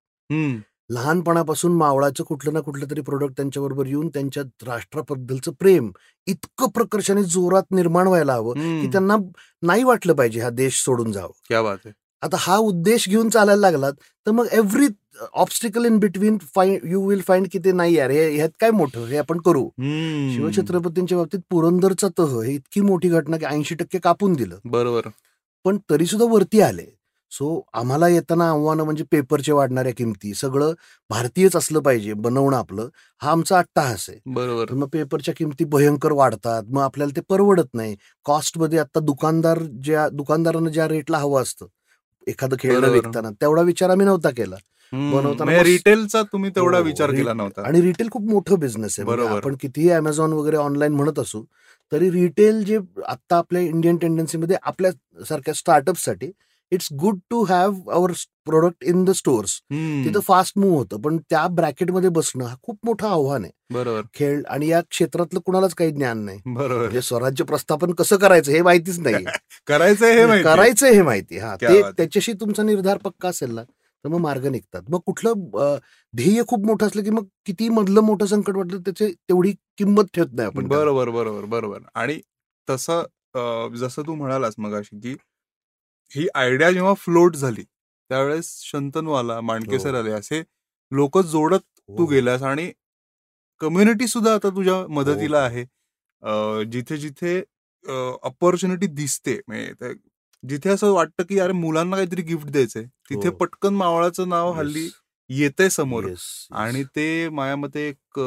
लहानपणापासून 0.90 1.74
मावळाचं 1.74 2.24
कुठलं 2.24 2.54
ना 2.54 2.60
कुठलं 2.60 2.86
तरी 2.92 3.02
प्रोडक्ट 3.02 3.36
त्यांच्याबरोबर 3.38 3.88
येऊन 3.88 4.08
त्यांच्या 4.08 4.44
राष्ट्राबद्दलचं 4.68 5.52
प्रेम 5.60 5.92
इतकं 6.28 6.70
प्रकर्षाने 6.70 7.24
जोरात 7.24 7.64
निर्माण 7.72 8.08
व्हायला 8.08 8.34
हवं 8.34 8.54
की. 8.54 8.88
त्यांना 8.92 9.16
नाही 9.64 9.84
वाटलं 9.84 10.14
पाहिजे 10.14 10.42
हा 10.42 10.50
देश 10.50 10.84
सोडून 10.84 11.12
जावं. 11.12 11.32
क्या 11.48 11.62
बात 11.62 11.78
आहे 11.86 11.94
आता 12.24 12.38
हा 12.40 12.58
उद्देश 12.58 13.08
घेऊन 13.10 13.30
चालायला 13.30 13.62
लागलात 13.62 13.94
तर 14.28 14.32
मग 14.32 14.46
every 14.52 14.88
obstacle 15.34 15.86
in 15.86 15.98
between 16.00 16.38
fine 16.56 16.88
you 16.90 17.02
will 17.08 17.22
find 17.28 17.48
की 17.52 17.60
ते 17.60 17.72
नाही 17.72 17.96
यार 17.96 18.10
हे 18.10 18.30
ह्यात 18.36 18.50
काय 18.60 18.72
मोठं 18.72 19.06
हे 19.06 19.18
आपण 19.18 19.40
करू. 19.40 19.68
शिवछत्रपतींच्या 20.36 21.18
बाबतीत 21.18 21.40
पुरंदरचा 21.50 22.08
तह 22.20 22.40
हे 22.42 22.54
इतकी 22.54 22.82
मोठी 22.82 23.10
घटना 23.10 23.38
की 23.38 23.46
ऐंशी 23.46 23.76
टक्के 23.76 24.00
कापून 24.00 24.34
दिलं. 24.34 24.58
बरोबर. 24.66 25.10
पण 25.66 25.78
तरी 25.90 26.06
सुद्धा 26.06 26.26
वरती 26.34 26.62
आले. 26.62 26.86
सो 27.36 27.48
आम्हाला 27.74 28.08
येताना 28.08 28.50
आव्हानं 28.50 28.84
म्हणजे 28.84 29.04
पेपरचे 29.12 29.52
वाढणाऱ्या 29.52 29.94
किमती 29.94 30.34
सगळं 30.34 30.74
भारतीयच 31.10 31.56
असलं 31.56 31.80
पाहिजे 31.80 32.14
बनवणं 32.16 32.58
आपलं 32.58 32.88
हा 33.22 33.32
आमचा 33.32 33.58
अट्टाहास 33.58 34.06
आहे 34.10 34.20
बरोबर 34.34 34.74
मग 34.74 34.88
पेपरच्या 34.88 35.34
किमती 35.38 35.66
भयंकर 35.66 36.12
वाढतात 36.12 36.64
मग 36.70 36.82
आपल्याला 36.82 37.16
ते 37.16 37.22
परवडत 37.30 37.74
नाही 37.74 37.96
कॉस्टमध्ये 38.26 38.80
आता 38.80 39.00
दुकानदार 39.02 39.60
ज्या 39.84 40.08
दुकानदारांना 40.12 40.70
ज्या 40.70 40.88
रेटला 40.88 41.18
हवं 41.18 41.42
असतं 41.42 41.66
एखादं 42.28 42.56
खेळणं. 42.60 42.88
विकताना 42.90 43.30
तेवढा 43.42 43.62
विचार 43.62 43.90
आम्ही 43.90 44.06
नव्हता 44.06 44.30
केला. 44.30 44.56
बनवताना 44.94 45.44
म्हणजे 45.46 45.64
रिटेलचा 45.64 46.22
तुम्ही 46.24 46.50
तेवढा 46.56 46.78
हो, 46.78 46.84
विचार 46.84 47.12
केला 47.12 47.34
नव्हता 47.34 47.62
आणि 47.68 47.82
रिटेल 47.82 48.10
खूप 48.12 48.30
मोठं 48.30 48.60
बिझनेस 48.60 48.96
आहे 49.00 49.06
म्हणजे 49.06 49.24
बरोबर. 49.24 49.38
आपण 49.38 49.56
कितीही 49.62 49.90
अमेझॉन 49.92 50.34
वगैरे 50.34 50.58
ऑनलाईन 50.58 50.94
म्हणत 50.94 51.20
असू 51.20 51.44
तरी 51.92 52.10
रिटेल 52.12 52.64
जे 52.64 52.80
आता 53.08 53.38
आपल्या 53.38 53.62
इंडियन 53.62 53.98
टेंडन्सीमध्ये 53.98 54.58
आपल्या 54.64 54.92
सारख्या 55.26 55.54
स्टार्टअपसाठी 55.54 56.32
it's 56.72 56.88
good 56.94 57.20
to 57.30 57.44
have 57.44 57.74
our 57.92 58.12
product 58.46 58.84
in 58.84 59.04
the 59.06 59.12
stores. 59.12 59.60
तिथं 59.72 60.20
फास्ट 60.20 60.58
मूव्ह 60.58 60.78
होतं 60.78 61.02
पण 61.02 61.18
त्या 61.30 61.46
ब्रॅकेटमध्ये 61.48 62.10
बसणं 62.10 62.46
हा 62.46 62.56
खूप 62.64 62.78
मोठं 62.86 63.08
आव्हान 63.08 63.44
आहे. 63.44 63.52
बरोबर. 63.74 64.02
खेळ 64.14 64.42
आणि 64.50 64.68
या 64.68 64.82
क्षेत्रातलं 64.90 65.40
कुणालाच 65.40 65.74
काही 65.74 65.92
ज्ञान 65.92 66.24
नाही. 66.26 66.40
बरोबर. 66.46 66.82
म्हणजे 66.82 67.02
स्वराज्य 67.02 67.44
प्रस्थापन 67.44 67.92
कसं 67.94 68.18
करायचं 68.18 68.52
हे 68.52 68.62
माहितीच 68.62 69.00
नाही 69.00 69.26
करायचंय 69.68 70.14
हे 70.20 70.26
माहिती. 70.26 70.44
करायचं 70.44 70.88
हे 70.88 71.02
माहिती. 71.02 71.38
हा 71.38 71.56
ते. 71.56 71.82
त्याच्याशी 71.92 72.34
तुमचा 72.34 72.64
निर्धार 72.64 72.98
पक्का 72.98 73.30
असेल 73.30 73.54
ना 73.56 73.64
तर 73.64 74.10
मग 74.10 74.20
मार्ग 74.20 74.46
निघतात. 74.48 74.82
मग 74.90 75.00
कुठलं 75.06 75.78
ध्येय 76.14 76.42
खूप 76.48 76.66
मोठं 76.66 76.88
असलं 76.88 77.04
की 77.04 77.10
मग 77.10 77.26
किती 77.46 77.70
मधलं 77.70 78.02
मोठं 78.02 78.26
संकट 78.26 78.56
वाटलं 78.56 78.80
त्याचे 78.80 79.08
तेवढी 79.30 79.52
किंमत 79.78 80.06
ठेवत 80.14 80.34
नाही 80.34 80.48
आपण. 80.48 80.68
बरोबर 80.68 81.10
बरोबर 81.10 81.46
बरोबर. 81.46 81.80
आणि 81.96 82.20
तसं 82.68 83.04
जसं 83.76 84.02
तू 84.08 84.16
म्हणालास 84.16 84.54
मगाशी 84.58 85.00
की 85.00 85.16
ही 86.12 86.28
आयडिया 86.36 86.72
जेव्हा 86.72 86.94
फ्लोट 86.96 87.36
झाली 87.36 87.64
त्यावेळेस 87.64 88.50
शंतनवाला 88.64 89.40
मांडके 89.42 89.76
हो. 89.76 89.82
सर 89.84 89.96
आले 89.96 90.12
असे 90.12 90.42
लोक 90.92 91.18
जोडत 91.20 91.60
तू 91.90 91.96
हो. 91.96 92.06
गेलास 92.06 92.44
आणि 92.44 92.72
कम्युनिटी 93.62 94.08
सुद्धा 94.08 94.34
आता 94.34 94.50
तुझ्या 94.50 94.86
मदतीला 94.90 95.40
हो. 95.40 95.46
आहे 95.46 95.62
अं, 96.24 96.64
जिथे 96.72 96.98
जिथे 96.98 97.42
ऑपॉर्च्युनिटी 98.24 98.88
दिसते 98.88 99.40
म्हणजे 99.48 99.94
जिथे 100.44 100.70
असं 100.70 100.92
वाटतं 100.94 101.24
की 101.24 101.40
अरे 101.40 101.54
मुलांना 101.54 101.96
काहीतरी 101.96 102.22
गिफ्ट 102.22 102.48
द्यायचंय 102.48 102.84
तिथे 103.10 103.28
हो. 103.28 103.36
पटकन 103.36 103.74
मावळाचं 103.74 104.30
नाव 104.30 104.52
हल्ली. 104.54 104.90
येतंय 105.30 105.70
समोर. 105.70 106.06
आणि 106.54 106.84
ते 106.96 107.30
माझ्या 107.30 107.56
मते 107.56 107.88
एक 107.90 108.20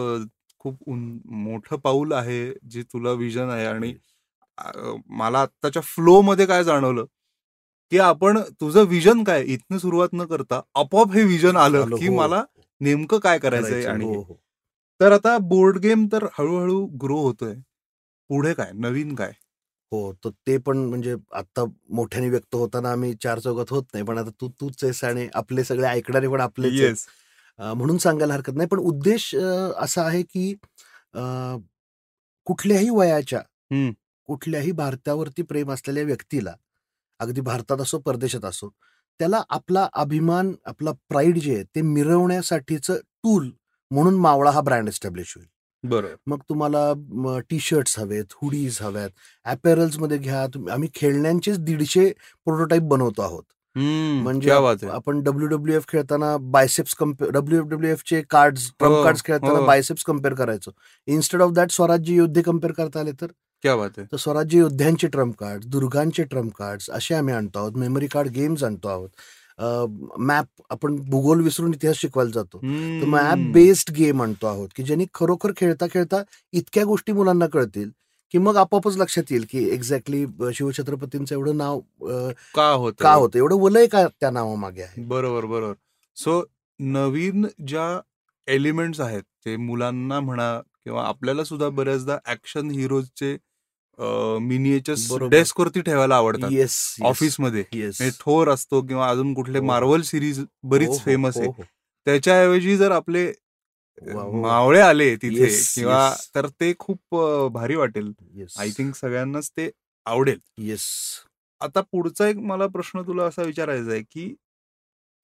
खूप 0.60 0.88
मोठं 0.88 1.76
पाऊल 1.76 2.12
आहे 2.12 2.40
जे 2.70 2.82
तुला 2.82 3.10
विजन 3.12 3.50
आहे 3.50 3.66
आणि 3.66 3.92
मला 5.10 5.40
आत्ताच्या 5.40 5.82
फ्लो 5.84 6.20
मध्ये 6.22 6.46
काय 6.46 6.64
जाणवलं 6.64 7.04
की 7.92 7.98
आपण 8.00 8.38
तुझं 8.60 8.84
विजन 8.86 9.22
काय? 9.24 9.42
इथनं 9.44 9.78
सुरुवात 9.78 10.08
न 10.14 10.24
करता 10.26 10.60
आपोआप 10.74 11.12
हे 11.14 11.22
विजन 11.24 11.56
आलं 11.56 11.96
की 11.96 12.06
हो. 12.06 12.14
मला 12.14 12.42
नेमकं 12.80 13.18
काय 13.18 13.38
करायचंय 13.38 13.70
करायचं, 13.70 13.90
आणि 13.90 14.04
हो, 14.06 14.20
हे. 14.20 14.34
तर 15.00 15.12
आता 15.12 15.36
बोर्ड 15.48 15.78
गेम 15.78 16.06
तर 16.12 16.24
हळूहळू 16.38 16.84
ग्रो 17.02 17.20
होतोय. 17.22 17.54
पुढे 18.30 18.52
काय? 18.54 18.70
नवीन 18.76 19.14
काय? 19.14 19.32
हो 19.92 20.12
तर 20.24 20.30
ते 20.46 20.56
पण 20.58 20.78
म्हणजे 20.78 21.14
आता 21.32 21.64
मोठ्याने 21.90 22.28
व्यक्त 22.30 22.54
होताना 22.54 22.90
आम्ही 22.92 23.14
चार 23.22 23.38
चौघात 23.38 23.70
होत 23.70 23.84
नाही 23.92 24.04
पण 24.04 24.18
आता 24.18 24.30
तू 24.40 24.48
तूच 24.60 24.84
आहेस 24.84 25.02
आणि 25.04 25.26
आपले 25.34 25.64
सगळे 25.64 25.86
ऐकणारे 25.88 26.28
पण 26.28 26.40
आपलेच 26.40 27.06
म्हणून 27.58 27.98
सांगायला 27.98 28.34
हरकत 28.34 28.56
नाही 28.56 28.68
पण 28.68 28.78
उद्देश 28.80 29.34
असा 29.34 30.02
आहे 30.02 30.22
की 30.24 30.52
कुठल्याही 32.46 32.90
वयाच्या. 32.90 33.40
कुठल्याही 34.28 34.72
भारतावरती 34.72 35.42
प्रेम 35.42 35.70
असलेल्या 35.72 36.02
व्यक्तीला 36.04 36.54
अगदी 37.20 37.40
भारतात 37.40 37.80
असो 37.80 37.98
परदेशात 37.98 38.44
असो 38.44 38.68
त्याला 39.20 39.42
आपला 39.50 39.86
अभिमान 39.92 40.52
आपला 40.66 40.90
प्राईड 41.08 41.38
जे 41.38 41.54
आहे 41.54 41.62
ते 41.74 41.82
मिरवण्यासाठीचं 41.82 42.96
टूल 42.96 43.50
म्हणून 43.90 44.16
मावळा 44.20 44.50
हा 44.50 44.60
ब्रँड 44.60 44.88
एस्टॅब्लिश 44.88 45.32
होईल. 45.36 45.46
बरोबर. 45.84 46.14
मग 46.26 46.38
तुम्हाला 46.48 47.38
टी 47.50 47.58
शर्ट्स 47.60 47.98
हवेत 47.98 48.32
हुडीज 48.42 48.78
हव्यात 48.82 49.10
ॲपेरल्समध्ये 49.46 50.18
घ्या 50.18 50.46
तुम्ही 50.54 50.72
आम्ही 50.72 50.88
खेळण्यांचेच 50.94 51.58
दीडशे 51.64 52.08
प्रोटोटाईप 52.46 52.82
बनवतो 52.88 53.22
आहोत. 53.22 53.42
म्हणजे 53.76 54.50
आपण 54.90 55.20
डब्ल्यू 55.22 55.48
डब्ल्यू 55.48 55.76
एफ 55.76 55.84
खेळताना 55.88 56.36
biceps 56.52 56.94
compare 56.98 57.30
W 57.32 57.62
W 57.62 57.90
F 57.92 58.02
चे 58.06 58.20
कार्ड 58.30 58.58
ट्रम्प 58.78 58.94
हो, 58.94 59.02
कार्ड 59.04 59.18
खेळताना 59.24 59.58
हो. 59.58 59.66
बायसेप्स 59.66 60.04
कंपेअर 60.04 60.34
करायचो. 60.34 60.70
इन्स्टेड 61.08 61.42
ऑफ 61.42 61.50
दॅट 61.54 61.70
स्वराज्य 61.72 62.14
योद्धे 62.14 62.42
कंपेअर 62.42 62.72
करता 62.76 63.00
आले 63.00 63.12
तर? 63.20 63.26
क्या 63.64 63.74
बात 63.76 63.90
आहे 63.98 64.06
तर 64.12 64.16
स्वराज्य 64.16 64.58
योद्ध्यांचे 64.58 65.06
ट्रम्प 65.08 65.34
कार्ड 65.38 65.64
दुर्गांचे 65.70 66.24
ट्रम्प 66.24 66.52
कार्ड 66.58 66.90
असे 66.92 67.14
आम्ही 67.14 67.34
आणतो 67.34 67.58
आहोत. 67.58 67.72
मेमरी 67.76 68.06
कार्ड 68.06 68.28
गेम्स 68.34 68.62
आणतो 68.64 68.88
आहोत. 68.88 69.08
मॅप 70.18 70.62
आपण 70.70 70.96
भूगोल 71.10 71.40
विसरून 71.44 71.72
इतिहास 71.74 71.96
शिकवायला 71.96 72.30
जातो. 72.34 72.58
तर 72.58 73.04
मॅप. 73.06 73.38
बेस्ड 73.52 73.90
गेम 73.96 74.22
आणतो 74.22 74.46
आहोत 74.46 74.68
की 74.76 74.82
ज्यांनी 74.82 75.06
खरोखर 75.14 75.52
खेळता 75.56 75.86
खेळता 75.92 76.22
इतक्या 76.52 76.84
गोष्टी 76.84 77.12
मुलांना 77.12 77.46
कळतील 77.46 77.90
की 78.34 78.38
मग 78.38 78.56
आपोआपच 78.56 78.96
लक्षात 78.96 79.30
येईल 79.30 79.44
की 79.50 79.68
एक्झॅक्टली 79.70 80.24
शिवछत्रपतींचं 80.54 81.34
एवढं 81.34 81.56
नाव 81.56 81.80
का 82.54 82.68
होत? 82.70 82.92
का 83.00 83.12
होतं? 83.12 83.38
एवढं 83.38 83.56
वलय 83.60 83.86
का 83.86 84.06
त्या 84.20 84.30
नावामागे 84.30 84.82
आहे? 84.82 85.02
बरोबर 85.04 85.44
बरोबर. 85.44 85.74
सो 86.16 86.42
नवीन 86.80 87.46
ज्या 87.66 88.00
एलिमेंट्स 88.48 89.00
आहेत 89.00 89.22
ते 89.44 89.56
मुलांना 89.56 90.20
म्हणा 90.20 90.58
किंवा 90.84 91.02
आपल्याला 91.04 91.44
सुद्धा 91.44 91.68
बऱ्याचदा 91.68 92.18
ऍक्शन 92.26 92.70
हिरोजचे 92.70 93.36
मिनिएचर्स 93.98 95.10
बरोबर. 95.10 95.30
डेस्कवरती 95.30 95.80
ठेवायला 95.80 96.16
आवडतात 96.16 96.50
येस 96.52 96.76
ऑफिसमध्ये 97.04 97.64
म्हणजे 97.72 98.10
थोर 98.20 98.48
असतो 98.48 98.80
किंवा 98.86 99.08
अजून 99.10 99.32
कुठले 99.34 99.58
हो. 99.58 99.64
मार्वल 99.64 100.02
सिरीज 100.02 100.38
हो, 100.38 100.44
बरीच 100.68 101.00
फेमस 101.04 101.36
आहे 101.36 101.48
आहे 101.48 101.62
त्याच्याऐवजी 102.06 102.76
जर 102.76 102.90
आपले. 102.92 103.30
मावळे 104.02 104.80
आले 104.80 105.14
तिथे 105.16 105.46
किंवा. 105.74 106.10
तर 106.34 106.46
ते 106.60 106.72
खूप 106.78 107.14
भारी 107.52 107.74
वाटेल 107.76 108.12
आय 108.58 108.68
थिंक 108.76 108.94
सगळ्यांनाच 108.94 109.50
ते 109.50 109.70
आवडेल 110.06 110.38
येस 110.58 110.84
आता 111.60 111.80
पुढचा 111.92 112.28
एक 112.28 112.36
मला 112.36 112.66
प्रश्न 112.66 113.02
तुला 113.02 113.24
असा 113.24 113.42
विचारायचा 113.42 113.90
आहे 113.90 114.02
की 114.02 114.32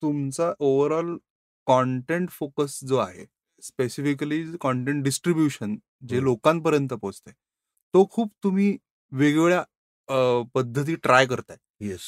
तुमचा 0.01 0.51
ओव्हरऑल 0.59 1.15
कॉन्टेंट 1.67 2.29
फोकस 2.29 2.79
जो 2.83 2.97
आहे 2.97 3.25
स्पेसिफिकली 3.63 4.43
कॉन्टेंट 4.61 5.03
डिस्ट्रीब्युशन 5.03 5.75
जे. 6.09 6.21
लोकांपर्यंत 6.21 6.93
पोहोचते 6.93 7.31
तो 7.95 8.05
खूप 8.11 8.31
तुम्ही 8.43 8.69
वेगवेगळ्या 9.11 9.63
पद्धती 10.55 10.95
ट्राय 10.95 11.25
करताय. 11.25 11.57
येस. 11.81 12.01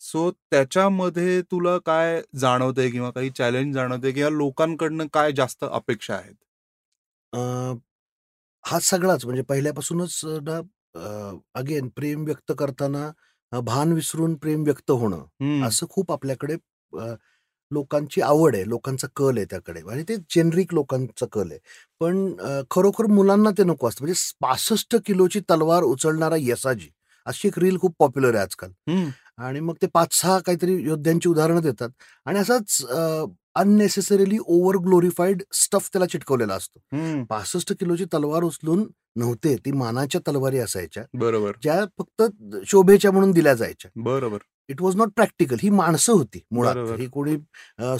सो 0.00 0.30
त्याच्यामध्ये 0.50 1.40
तुला 1.42 1.76
काय 1.78 2.20
जाणवतंय 2.36 2.90
किंवा 2.90 3.10
काही 3.10 3.30
चॅलेंज 3.30 3.74
जाणवतंय 3.74 4.12
किंवा 4.12 4.30
लोकांकडनं 4.30 5.06
काय 5.12 5.32
जास्त 5.32 5.64
अपेक्षा 5.64 6.14
आहेत? 6.14 6.34
हा 8.64 8.78
सगळाच 8.80 9.24
म्हणजे 9.24 9.42
पहिल्यापासूनच 9.42 10.20
ना 10.42 10.60
अगेन 11.54 11.88
प्रेम 11.88 12.24
व्यक्त 12.24 12.52
करताना 12.58 13.10
भान 13.52 13.92
विसरून 13.92 14.34
प्रेम 14.36 14.62
व्यक्त 14.62 14.90
होणं 14.90 15.24
असं 15.60 15.86
खूप 15.90 16.12
आपल्याकडे 16.12 16.56
लोकांची 17.72 18.20
आवड 18.20 18.54
आहे 18.56 18.68
लोकांचा 18.68 19.08
कल 19.16 19.36
आहे 19.36 19.46
त्याकडे. 19.50 19.80
आणि 19.90 20.02
ते 20.08 20.16
जेनरिक 20.34 20.74
लोकांचा 20.74 21.26
कल 21.32 21.50
आहे. 21.50 21.58
पण 22.00 22.34
खरोखर 22.70 23.06
मुलांना 23.06 23.50
ते 23.58 23.64
नको 23.64 23.88
असतं. 23.88 24.04
म्हणजे 24.04 24.32
पासष्ट 24.40 24.96
किलोची 25.06 25.40
तलवार 25.50 25.82
उचलणारा 25.82 26.36
यसाजी 26.40 26.88
अशी 27.26 27.48
एक 27.48 27.58
रील 27.58 27.76
खूप 27.80 27.94
पॉप्युलर 27.98 28.34
आहे 28.34 28.42
आजकाल. 28.44 28.70
आणि 29.44 29.60
मग 29.60 29.74
ते 29.82 29.86
पाच 29.94 30.14
सहा 30.20 30.38
काहीतरी 30.46 30.74
योद्ध्यांची 30.84 31.28
उदाहरणं 31.28 31.60
देतात. 31.62 31.90
आणि 32.26 32.38
असाच 32.38 32.84
अननेसेसरीली 33.54 34.38
ओव्हर 34.46 34.76
ग्लोरिफाईड 34.84 35.42
स्टफ 35.54 35.88
त्याला 35.92 36.06
चिटकवलेला 36.06 36.54
असतो. 36.54 37.24
पासष्ट 37.30 37.72
किलोची 37.80 38.04
तलवार 38.14 38.42
उचलून 38.42 38.86
नव्हते 39.16 39.54
ती 39.64 39.72
मानाच्या 39.72 40.20
तलवारी 40.28 40.58
असायच्या. 40.58 41.02
बरोबर. 41.14 41.52
ज्या 41.62 41.84
फक्त 41.98 42.22
शोभेच्या 42.66 43.10
म्हणून 43.12 43.30
दिल्या 43.30 43.54
जायच्या. 43.54 43.90
बरोबर. 44.02 44.38
इट 44.68 44.80
वॉज 44.82 44.96
नॉट 44.96 45.08
प्रॅक्टिकल 45.16 45.56
ही 45.62 45.70
माणसं 45.70 46.12
होती 46.12 46.40
मुळात. 46.52 46.76
ही 46.98 47.06
कोणी 47.12 47.36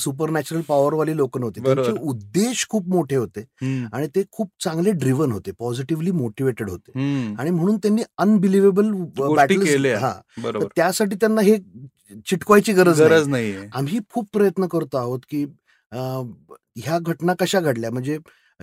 सुपर 0.00 0.30
नॅचरल 0.30 0.60
पॉवरवाली 0.68 1.16
लोक 1.16 1.38
नव्हती. 1.38 1.60
त्यांचे 1.60 1.92
उद्देश 2.00 2.66
खूप 2.70 2.88
मोठे 2.88 3.16
होते 3.16 3.44
आणि 3.92 4.06
ते 4.16 4.22
खूप 4.32 4.50
चांगले 4.64 4.92
ड्रिव्हन 4.92 5.32
होते 5.32 5.52
पॉझिटिव्हली 5.58 6.10
मोटिवेटेड 6.10 6.70
होते. 6.70 6.92
आणि 7.38 7.50
म्हणून 7.50 7.76
त्यांनी 7.76 8.02
अनबिलिव्हेबल 8.18 8.92
केल्या. 9.64 9.98
हा. 9.98 10.12
त्यासाठी 10.76 11.16
त्यांना 11.16 11.40
हे 11.40 11.56
चिटकवायची 12.26 12.72
गरज 12.72 13.00
नाही. 13.00 13.10
गरज 13.10 13.28
नाहीये. 13.28 13.68
आम्ही 13.74 13.98
खूप 14.14 14.28
प्रयत्न 14.32 14.66
करतो 14.66 14.96
आहोत 14.96 15.20
की 15.30 15.44
ह्या 15.92 16.98
घटना 16.98 17.32
कशा 17.40 17.60
घडल्या? 17.60 17.90
म्हणजे 17.90 18.18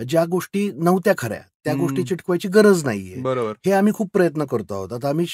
ज्या 0.08 0.24
गोष्टी 0.24 0.70
नव्हत्या 0.74 1.14
खऱ्या 1.18 1.40
त्या. 1.64 1.74
गोष्टी 1.74 2.02
चिटकवायची 2.04 2.48
गरज 2.48 2.84
नाहीये. 2.84 3.20
बरोबर. 3.22 3.52
हे 3.66 3.72
आम्ही 3.72 3.92
खूप 3.92 4.10
प्रयत्न 4.12 4.44
करतो 4.44 4.74
आहोत. 4.74 4.92
आता 4.92 5.08
आम्ही 5.08 5.26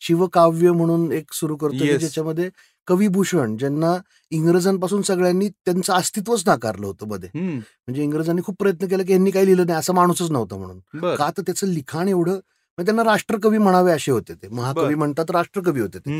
शिवकाव्य 0.00 0.70
म्हणून 0.72 1.12
एक 1.12 1.32
सुरू 1.32 1.56
करतो. 1.56 1.84
ज्याच्यामध्ये 1.98 2.50
कविभूषण 2.86 3.56
ज्यांना 3.56 3.96
इंग्रजांपासून 4.30 5.02
सगळ्यांनी 5.02 5.48
त्यांचं 5.48 5.92
अस्तित्वच 5.92 6.42
नाकारलं 6.46 6.86
होतं 6.86 7.08
मध्ये. 7.08 7.28
म्हणजे 7.34 8.02
इंग्रजांनी 8.02 8.42
खूप 8.42 8.56
प्रयत्न 8.58 8.86
केला 8.86 9.02
की 9.02 9.12
यांनी 9.12 9.30
काही 9.30 9.46
लिहिलं 9.46 9.66
नाही 9.66 9.78
असं 9.78 9.94
माणूसच 9.94 10.30
नव्हतं 10.30 10.58
म्हणून. 10.58 10.78
का 11.16 11.30
तर 11.36 11.42
त्याचं 11.42 11.66
लिखाण 11.66 12.08
एवढं 12.08 12.38
म्हणजे 12.78 12.92
त्यांना 12.92 13.10
राष्ट्रकवी 13.12 13.58
म्हणावे 13.58 13.92
असे 13.92 14.12
होते 14.12 14.34
ते. 14.34 14.48
महाकवी. 14.48 14.94
म्हणतात 14.94 15.30
राष्ट्रकवी 15.30 15.80
होते 15.80 15.98
ते. 15.98 16.10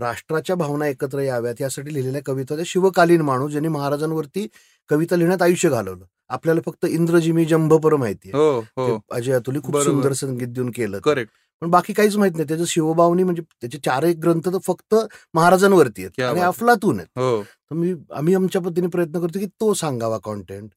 राष्ट्राच्या 0.00 0.56
भावना 0.56 0.86
एकत्र 0.86 1.18
याव्यात 1.18 1.60
यासाठी 1.60 1.94
लिहिलेल्या 1.94 2.22
कविता 2.26 2.54
शिवकालीन 2.66 3.20
माणूस 3.20 3.50
ज्यांनी 3.50 3.68
महाराजांवरती 3.68 4.46
कविता 4.88 5.16
लिहिण्यात 5.16 5.42
आयुष्य 5.42 5.68
घालवलं. 5.68 6.04
आपल्याला 6.30 6.60
फक्त 6.66 6.84
इंद्रजिमी 6.84 7.44
जंभपर 7.44 7.96
माहिती 7.96 8.30
हो 8.30 8.48
हो. 8.76 8.98
अजय 9.10 9.32
अतुली 9.32 9.60
खूप. 9.64 9.78
सुंदर 9.78 10.12
संगीत 10.12 10.48
देऊन 10.48 10.70
केलं. 10.70 10.98
करेक्ट. 10.98 11.32
पण 11.62 11.70
बाकी 11.70 11.92
काहीच 11.92 12.16
माहीत 12.16 12.32
नाही. 12.32 12.48
त्याचं 12.48 12.64
शिवभावनी 12.64 13.22
म्हणजे 13.22 13.42
त्याचे 13.60 13.78
चार 13.78 14.02
एक 14.02 14.18
ग्रंथ 14.18 14.48
तर 14.48 14.58
फक्त 14.66 14.94
महाराजांवरती 15.34 16.04
आहेत. 16.04 16.20
आणि 16.22 16.38
आहे. 16.40 16.48
अफलातून 16.48 16.98
आहेत. 16.98 17.18
हो. 17.18 17.42
तर 17.42 17.74
मी 17.74 17.92
आम्ही 18.14 18.34
आमच्या 18.34 18.60
पद्धतीने 18.62 18.86
प्रयत्न 18.86 19.20
करतो 19.20 19.38
की 19.38 19.46
तो 19.46 19.72
सांगावा 19.74 20.18
कॉन्टेंट 20.18 20.70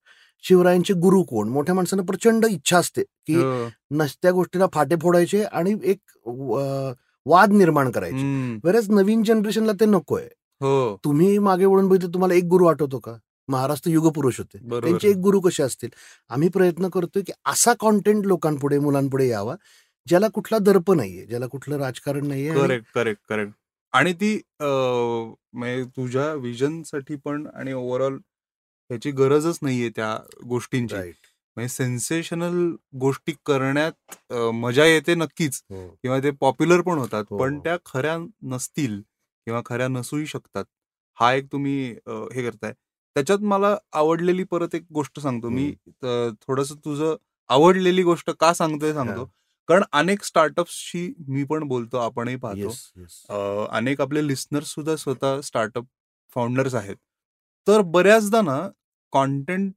शिवरायांचे 0.44 0.94
गुरु 0.94 1.22
कोण? 1.24 1.50
मोठ्या 1.50 1.76
माणसांना 1.76 2.04
प्रचंड 2.04 2.46
इच्छा 2.46 2.78
असते 2.78 3.04
की. 3.04 3.36
नसत्या 3.92 4.32
गोष्टीला 4.32 4.66
फाटे 4.74 4.96
फोडायचे 5.02 5.44
आणि 5.44 5.76
एक 5.84 6.00
वाद 7.26 7.52
निर्माण 7.52 7.92
करायचे. 7.92 8.58
बरेच 8.64 8.90
नवीन 8.90 9.24
जनरेशनला 9.24 9.72
ते 9.80 9.86
नकोय. 9.86 10.28
हो. 10.62 10.98
तुम्ही 11.04 11.38
मागे 11.40 11.66
वळून 11.66 11.88
बघितलं 11.88 12.14
तुम्हाला 12.14 12.34
एक 12.34 12.44
गुरु 12.44 12.66
आठवतो 12.66 13.00
का? 13.00 13.14
महाराज 13.48 13.80
तर 13.86 13.90
युगपुरुष 13.90 14.40
होते. 14.40 14.58
त्यांचे 14.82 15.10
एक 15.10 15.18
गुरु 15.18 15.40
कसे 15.40 15.64
असतील? 15.64 15.90
आम्ही 16.30 16.50
प्रयत्न 16.50 16.90
करतोय 16.90 17.22
की 17.28 17.32
असा 17.46 17.74
कॉन्टेंट 17.80 18.26
लोकांपुढे 18.26 18.80
मुलांपुढे 18.80 19.28
यावा 19.28 19.56
ज्याला 20.08 20.28
कुठला 20.28 20.58
दर्प 20.58 20.92
नाहीये 20.92 21.26
ज्याला 21.26 21.48
कुठलं 21.48 21.78
राजकारण 21.78 22.28
नाहीये 22.28 22.54
करेक्ट 22.56 22.86
करेक्ट 22.96 23.22
करेक्ट 23.30 23.52
आणि 23.94 24.14
ती 24.14 24.36
म्हणजे 24.62 25.84
तुझ्या 25.98 26.32
विजनसाठी 26.34 27.16
पण 27.16 27.46
आणि 27.56 27.74
ओव्हरऑल 27.74 28.16
ह्याची 28.90 29.12
गरजच 29.12 29.60
नाहीये 29.62 29.90
त्या 29.96 30.18
गोष्टींची. 30.48 30.96
म्हणजे 31.58 31.68
सेन्सेशनल 31.70 32.76
गोष्टी 33.00 33.34
करण्यात 33.46 34.34
मजा 34.54 34.86
येते 34.86 35.16
नक्कीच 35.16 35.62
हो. 35.70 35.88
किंवा 36.02 36.20
ते 36.20 36.32
पॉप्युलर 36.32 36.82
पण 36.82 36.98
होतात. 36.98 37.24
हो, 37.30 37.38
पण 37.38 37.56
हो. 37.56 37.62
त्या 37.64 37.76
खऱ्या 37.86 38.18
नसतील 38.44 39.02
किंवा 39.48 39.62
खऱ्या 39.66 39.88
नसूही 39.88 40.26
शकतात. 40.28 40.66
हा 41.18 41.34
एक 41.34 41.52
तुम्ही 41.52 41.76
हे 42.08 42.44
करताय. 42.50 42.74
त्याच्यात 43.16 43.40
मला 43.44 43.76
आवडलेली 43.94 44.44
परत 44.44 44.76
एक 44.76 44.84
गोष्ट 44.94 45.20
सांगतो 45.20 45.50
मी. 45.50 45.72
थोडस 46.42 46.72
तुझं 46.86 47.16
आवडलेली 47.50 48.04
गोष्ट 48.04 48.30
का 48.40 48.54
सांगतोय 48.54 48.94
सांगतो. 48.94 49.26
कारण 49.70 49.84
अनेक 49.94 50.24
स्टार्टअप्सशी 50.24 51.14
मी 51.28 51.44
पण 51.44 51.64
बोलतो 51.68 51.98
आपणही 51.98 52.36
पाहतो. 52.36 53.66
अनेक 53.72 54.02
आपले 54.02 54.28
लिस्नर्स 54.28 54.74
सुद्धा 54.74 54.96
स्वतः 54.96 55.40
स्टार्टअप 55.42 55.86
फाउंडर्स 56.36 56.76
आहेत. 56.76 56.96
तर 57.68 57.82
बऱ्याचदा 57.92 58.42
ना 58.42 58.58
कॉन्टेंट 59.14 59.74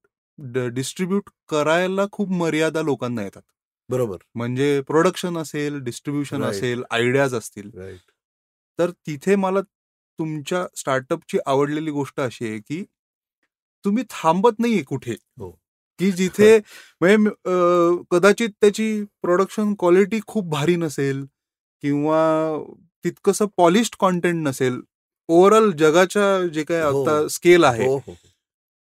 डिस्ट्रीब्यूट 0.74 1.30
करायला 1.48 2.06
खूप 2.12 2.30
मर्यादा 2.30 2.82
लोकांना 2.82 3.22
येतात. 3.22 3.42
बरोबर. 3.88 4.16
म्हणजे 4.34 4.80
प्रोडक्शन 4.80 5.36
असेल 5.38 5.78
डिस्ट्रीब्युशन 5.80 6.36
Right. 6.42 6.50
असेल 6.50 6.82
आयडियाज 6.90 7.34
असतील. 7.34 7.70
तर 8.78 8.90
तिथे 9.06 9.36
मला 9.36 9.60
तुमच्या 10.18 10.66
स्टार्टअपची 10.76 11.38
आवडलेली 11.46 11.90
गोष्ट 11.90 12.20
अशी 12.20 12.48
आहे 12.48 12.58
की 12.58 12.84
तुम्ही 13.84 14.04
थांबत 14.10 14.58
नाहीये 14.60 14.82
कुठे 14.82 15.12
हो. 15.38 15.50
की 16.00 16.10
जिथे 16.12 16.56
म्हणजे 17.00 18.02
कदाचित 18.10 18.50
त्याची 18.60 18.88
प्रोडक्शन 19.22 19.74
क्वालिटी 19.78 20.20
खूप 20.26 20.48
भारी 20.50 20.76
नसेल 20.76 21.24
किंवा 21.82 22.20
तितकंसं 23.04 23.46
पॉलिश्ड 23.56 23.94
कॉन्टेंट 23.98 24.46
नसेल 24.48 24.80
ओव्हरऑल 25.28 25.70
जगाच्या 25.72 26.46
जे 26.46 26.62
काय 26.64 26.82
हो. 26.82 27.02
आता 27.02 27.26
स्केल 27.28 27.64
आहे 27.64 27.86
हो 27.86 27.98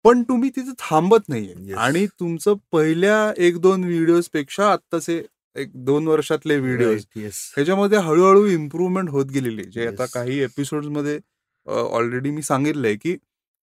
पण 0.05 0.23
तुम्ही 0.23 0.51
तिथे 0.51 0.73
थांबत 0.81 1.29
नाहीये. 1.29 1.73
आणि 1.75 2.07
तुमचं 2.21 2.55
पहिल्या 2.73 3.33
एक 3.37 3.57
दोन 3.61 3.85
व्हिडिओजपेक्षा 3.85 4.71
आत्ताचे 4.73 5.23
एक 5.57 5.71
दोन 5.85 6.07
वर्षातले 6.09 6.57
व्हिडिओज 6.57 7.05
येस 7.17 7.41
ह्याच्यामध्ये 7.57 7.99
हळूहळू 7.99 8.45
इम्प्रूव्हमेंट 8.47 9.09
होत 9.11 9.27
गेलेली. 9.27 9.65
जे 9.65 9.87
आता. 9.87 10.07
काही 10.07 10.39
एपिसोडमध्ये 10.41 11.19
ऑलरेडी 11.67 12.31
मी 12.31 12.43
सांगितलंय 12.43 12.95
की 12.97 13.17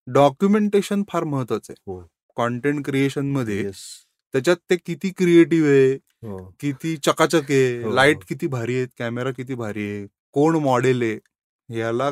डॉक्युमेंटेशन 0.08 1.04
फार 1.10 1.24
महत्वाचं 1.24 1.74
आहे. 1.74 1.92
हो. 1.92 2.02
कॉन्टेंट 2.38 2.86
क्रिएशनमध्ये 2.86 3.64
त्याच्यात 3.72 4.58
ते 4.70 4.76
किती 4.76 5.10
क्रिएटिव्ह 5.18 5.70
आहे 5.70 5.94
हो. 5.94 6.38
किती 6.60 6.96
चकाचक 7.06 7.52
आहे 7.52 7.82
हो, 7.84 7.94
लाइट. 7.96 8.24
किती 8.30 8.48
भारी 8.48 8.76
आहेत 8.76 8.88
कॅमेरा 9.00 9.32
किती 9.32 9.56
भारी 9.56 9.90
आहे 9.90 10.06
कोण 10.34 10.56
मॉडेल 10.64 11.02
आहे 11.04 11.78
याला 11.80 12.12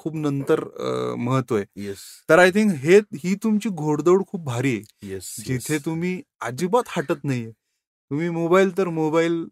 खूप 0.00 0.14
नंतर 0.16 0.60
महत्त्व 1.18 1.56
आहे. 1.56 1.64
येस 1.84 1.98
तर 2.28 2.38
आय 2.38 2.50
थिंक 2.50 2.72
हे 2.82 2.98
ही 3.22 3.34
तुमची 3.42 3.68
घोडदौड 3.68 4.22
खूप 4.28 4.44
भारी 4.44 4.74
आहे. 4.76 5.08
येस 5.12 5.34
जिथे 5.46 5.78
तुम्ही 5.84 6.20
अजिबात 6.40 6.88
हटत 6.96 7.24
नाहीये. 7.24 7.50
तुम्ही 7.50 8.28
मोबाईल 8.30 8.76
तर 8.78 8.88
मोबाईल 8.90 9.44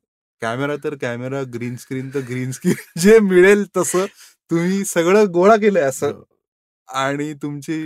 कॅमेरा 0.42 0.76
तर 0.84 0.94
कॅमेरा 1.00 1.42
ग्रीन 1.54 1.76
स्क्रीन 1.76 2.08
तर 2.14 2.20
ग्रीन 2.28 2.50
स्क्रीन 2.52 3.00
जे 3.00 3.18
मिळेल 3.20 3.64
तसं 3.76 4.06
तुम्ही 4.50 4.84
सगळं 4.84 5.26
गोळा 5.32 5.56
केलंय 5.56 5.82
असं. 5.82 6.20
आणि 6.94 7.32
तुमची 7.34 7.82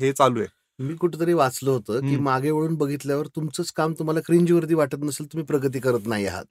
हे 0.00 0.12
चालू 0.12 0.40
आहे. 0.40 0.48
मी 0.78 0.94
कुठेतरी 0.96 1.32
वाचलं 1.32 1.70
होतं 1.70 2.00
की. 2.00 2.16
मागे 2.16 2.50
वळून 2.50 2.74
बघितल्यावर 2.74 3.26
तुमचंच 3.26 3.70
काम 3.76 3.92
तुम्हाला 3.92 4.20
क्रिंजवरती 4.26 4.74
वाटत 4.74 5.02
नसेल 5.04 5.26
तुम्ही 5.26 5.44
प्रगती 5.46 5.78
करत 5.78 6.06
नाही 6.06 6.26
आहात. 6.26 6.44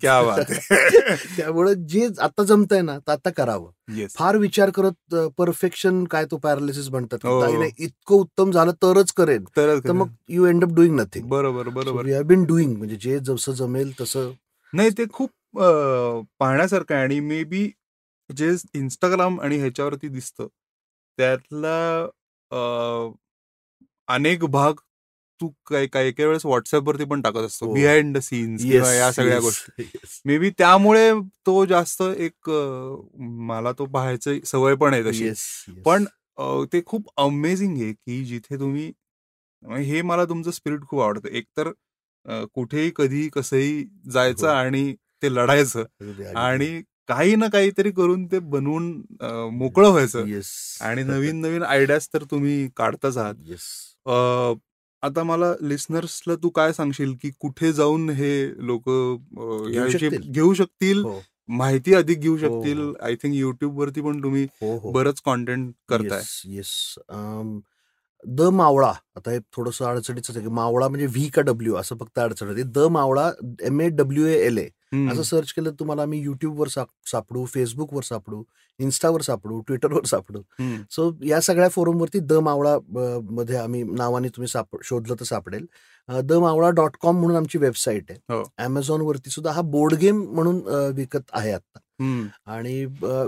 त्यामुळे 1.37 1.73
जे 1.89 2.07
आता 2.21 2.43
जमतंय 2.43 2.81
ना 2.81 2.97
आता 3.07 3.29
करावं. 3.29 4.05
फार 4.15 4.37
विचार 4.37 4.69
करत 4.69 5.15
परफेक्शन 5.37 6.03
काय 6.03 6.25
तो 6.25 6.37
पॅरालिसिस 6.37 6.89
म्हणतात. 6.89 7.19
हो. 7.23 7.39
नाही 7.43 7.57
नाही, 7.57 7.71
इतकं 7.77 8.15
उत्तम 8.15 8.51
झालं 8.51 8.71
तरच 8.83 9.11
करेन. 9.13 9.43
तर 9.57 9.91
मग 9.91 10.09
you 10.29 10.45
end 10.45 10.63
up 10.63 10.73
doing 10.73 10.99
nothing 10.99 11.27
बरोबर 11.29 11.69
बरोबर. 11.69 12.03
वी 12.05 12.13
हॅव 12.13 12.23
बीन 12.23 12.43
डुईंग 12.43 12.77
म्हणजे 12.77 12.95
जे 12.95 13.19
जसं 13.19 13.51
जमेल 13.53 13.91
तसं 14.01 14.31
नाही 14.73 14.89
ते 14.89 15.05
खूप 15.13 15.29
पाहण्यासारखं 16.39 16.95
आहे. 16.95 17.03
आणि 17.03 17.19
मे 17.19 17.43
बी 17.43 17.69
जे 18.29 18.55
इंस्टाग्राम 18.73 19.39
आणि 19.41 19.57
ह्याच्यावरती 19.57 20.07
दिसतं 20.07 20.47
त्यातला 21.19 22.03
अं, 22.51 23.11
अनेक 24.07 24.43
भाग 24.43 24.73
तू 25.39 25.49
काही 25.65 25.87
काही 25.87 26.11
काही 26.11 26.27
वेळेस 26.27 26.45
व्हॉट्सअपवरती 26.45 27.03
पण 27.05 27.21
टाकत 27.21 27.37
असतो. 27.37 27.65
हो. 27.65 27.73
बिहाइंड 27.73 28.17
द 28.17 28.19
सीन्स 28.19 28.61
किंवा 28.63 28.93
या 28.93 29.11
सगळ्या 29.11 29.39
गोष्टी. 29.39 29.83
मे 30.25 30.37
बी 30.37 30.49
त्यामुळे 30.49 31.11
तो 31.45 31.65
जास्त 31.65 32.01
एक 32.01 32.49
अं, 32.49 33.01
मला 33.47 33.71
तो 33.71 33.85
पाहायचं 33.85 34.37
सवय 34.45 34.75
पण 34.75 34.93
आहे 34.93 35.03
तशी. 35.03 35.23
पण 35.85 36.05
अं, 36.37 36.65
ते 36.73 36.81
खूप 36.85 37.09
अमेझिंग 37.17 37.77
आहे 37.77 37.93
की 37.93 38.23
जिथे 38.25 38.59
तुम्ही 38.59 38.91
म्हणजे 39.63 39.85
हे 39.85 40.01
मला 40.01 40.25
तुमचं 40.25 40.51
स्पिरिट 40.51 40.81
खूप 40.81 41.01
आवडतं. 41.01 41.29
एकतर 41.29 41.67
अं, 42.25 42.45
कुठेही 42.53 42.91
कधी 42.95 43.29
कसंही 43.29 43.83
जायचं 44.11 44.47
हो. 44.47 44.53
आणि 44.53 44.95
ते 45.21 45.33
लढायचं 45.35 45.83
आणि 46.35 46.81
काही 47.09 47.35
ना 47.35 47.47
काहीतरी 47.47 47.91
करून 47.91 48.25
ते 48.25 48.39
बनवून 48.39 49.01
मोकळं 49.53 49.89
व्हायचं. 49.89 50.25
येस. 50.25 50.77
आणि 50.81 51.03
नवीन 51.03 51.41
नवीन 51.41 51.63
आयडियाज 51.63 52.07
तर 52.13 52.23
तुम्ही 52.23 52.69
काढताच 52.77 53.17
आहात. 53.17 53.35
येस. 53.45 53.61
अं, 54.05 54.53
आता 55.01 55.23
मला 55.23 55.53
लिस्नर्सला 55.61 56.35
तू 56.35 56.49
काय 56.49 56.73
सांगशील 56.73 57.13
की 57.21 57.31
कुठे 57.39 57.73
जाऊन 57.73 58.09
हे 58.09 58.51
लोक. 58.67 58.89
घेऊ 60.31 60.53
शकतील? 60.53 61.03
हो. 61.03 61.21
माहिती 61.47 61.93
अधिक 61.93 62.19
घेऊ 62.19 62.37
हो, 62.37 62.39
शकतील. 62.39 62.93
आय 63.01 63.15
थिंक 63.15 63.35
युट्यूब 63.35 63.79
वरती 63.79 64.01
पण 64.01 64.23
तुम्ही 64.23 64.43
हो 64.43 64.91
बरंच 64.91 65.21
कॉन्टेंट 65.21 65.73
करताय. 65.87 66.21
येस. 66.45 66.95
द 68.23 68.41
मावळा 68.53 68.91
आता 69.15 69.31
हे 69.31 69.39
थोडंसं 69.53 69.85
अडचणीच 69.85 70.29
आहे 70.29 70.41
की 70.41 70.49
मावळा 70.49 70.87
म्हणजे 70.87 71.05
व्ही 71.05 71.27
का 71.29 71.41
डब्ल्यू 71.41 71.75
असं 71.75 71.95
फक्त 71.97 72.19
अडचण 72.19 72.47
होती 72.47 72.63
the 72.65 72.79
Mawala 72.91 73.29
M 73.61 73.81
A 73.81 73.87
W 73.89 74.25
A 74.25 74.33
L 74.45 74.57
A. 74.57 74.67
असं 75.11 75.21
सर्च 75.23 75.51
केलं 75.53 75.71
तुम्हाला 75.79 76.01
आम्ही 76.01 76.19
युट्यूबवर 76.21 76.67
साप- 76.67 77.09
सापडू 77.11 77.45
फेसबुकवर 77.45 78.03
सापडू 78.03 78.41
इन्स्टावर 78.79 79.21
सापडू 79.21 79.59
ट्विटरवर 79.61 80.05
सापडू. 80.05 80.41
सो 80.91 81.11
या 81.25 81.39
सगळ्या 81.41 81.69
फोरमवरती 81.69 82.19
द 82.19 82.33
मावळा 82.43 82.77
मध्ये 83.31 83.57
आम्ही 83.57 83.83
नावाने 83.83 84.27
तुम्ही 84.27 84.47
साप 84.47 84.75
शोधलं 84.83 85.15
तर 85.19 85.25
सापडेल 85.25 85.65
द 86.09 86.33
मावळा 86.33 86.69
डॉट 86.69 86.97
कॉम 87.01 87.19
म्हणून 87.19 87.35
आमची 87.37 87.57
वेबसाईट 87.57 88.11
आहे 88.11 88.33
हो. 88.33 88.43
अमेझॉन 88.57 89.01
वरती 89.01 89.29
सुद्धा 89.29 89.51
हा 89.51 89.61
बोर्ड 89.71 89.93
गेम 89.93 90.21
म्हणून 90.33 90.61
विकत 90.95 91.31
आहे 91.31 91.51
आता. 91.51 91.79
आणि 92.45 92.83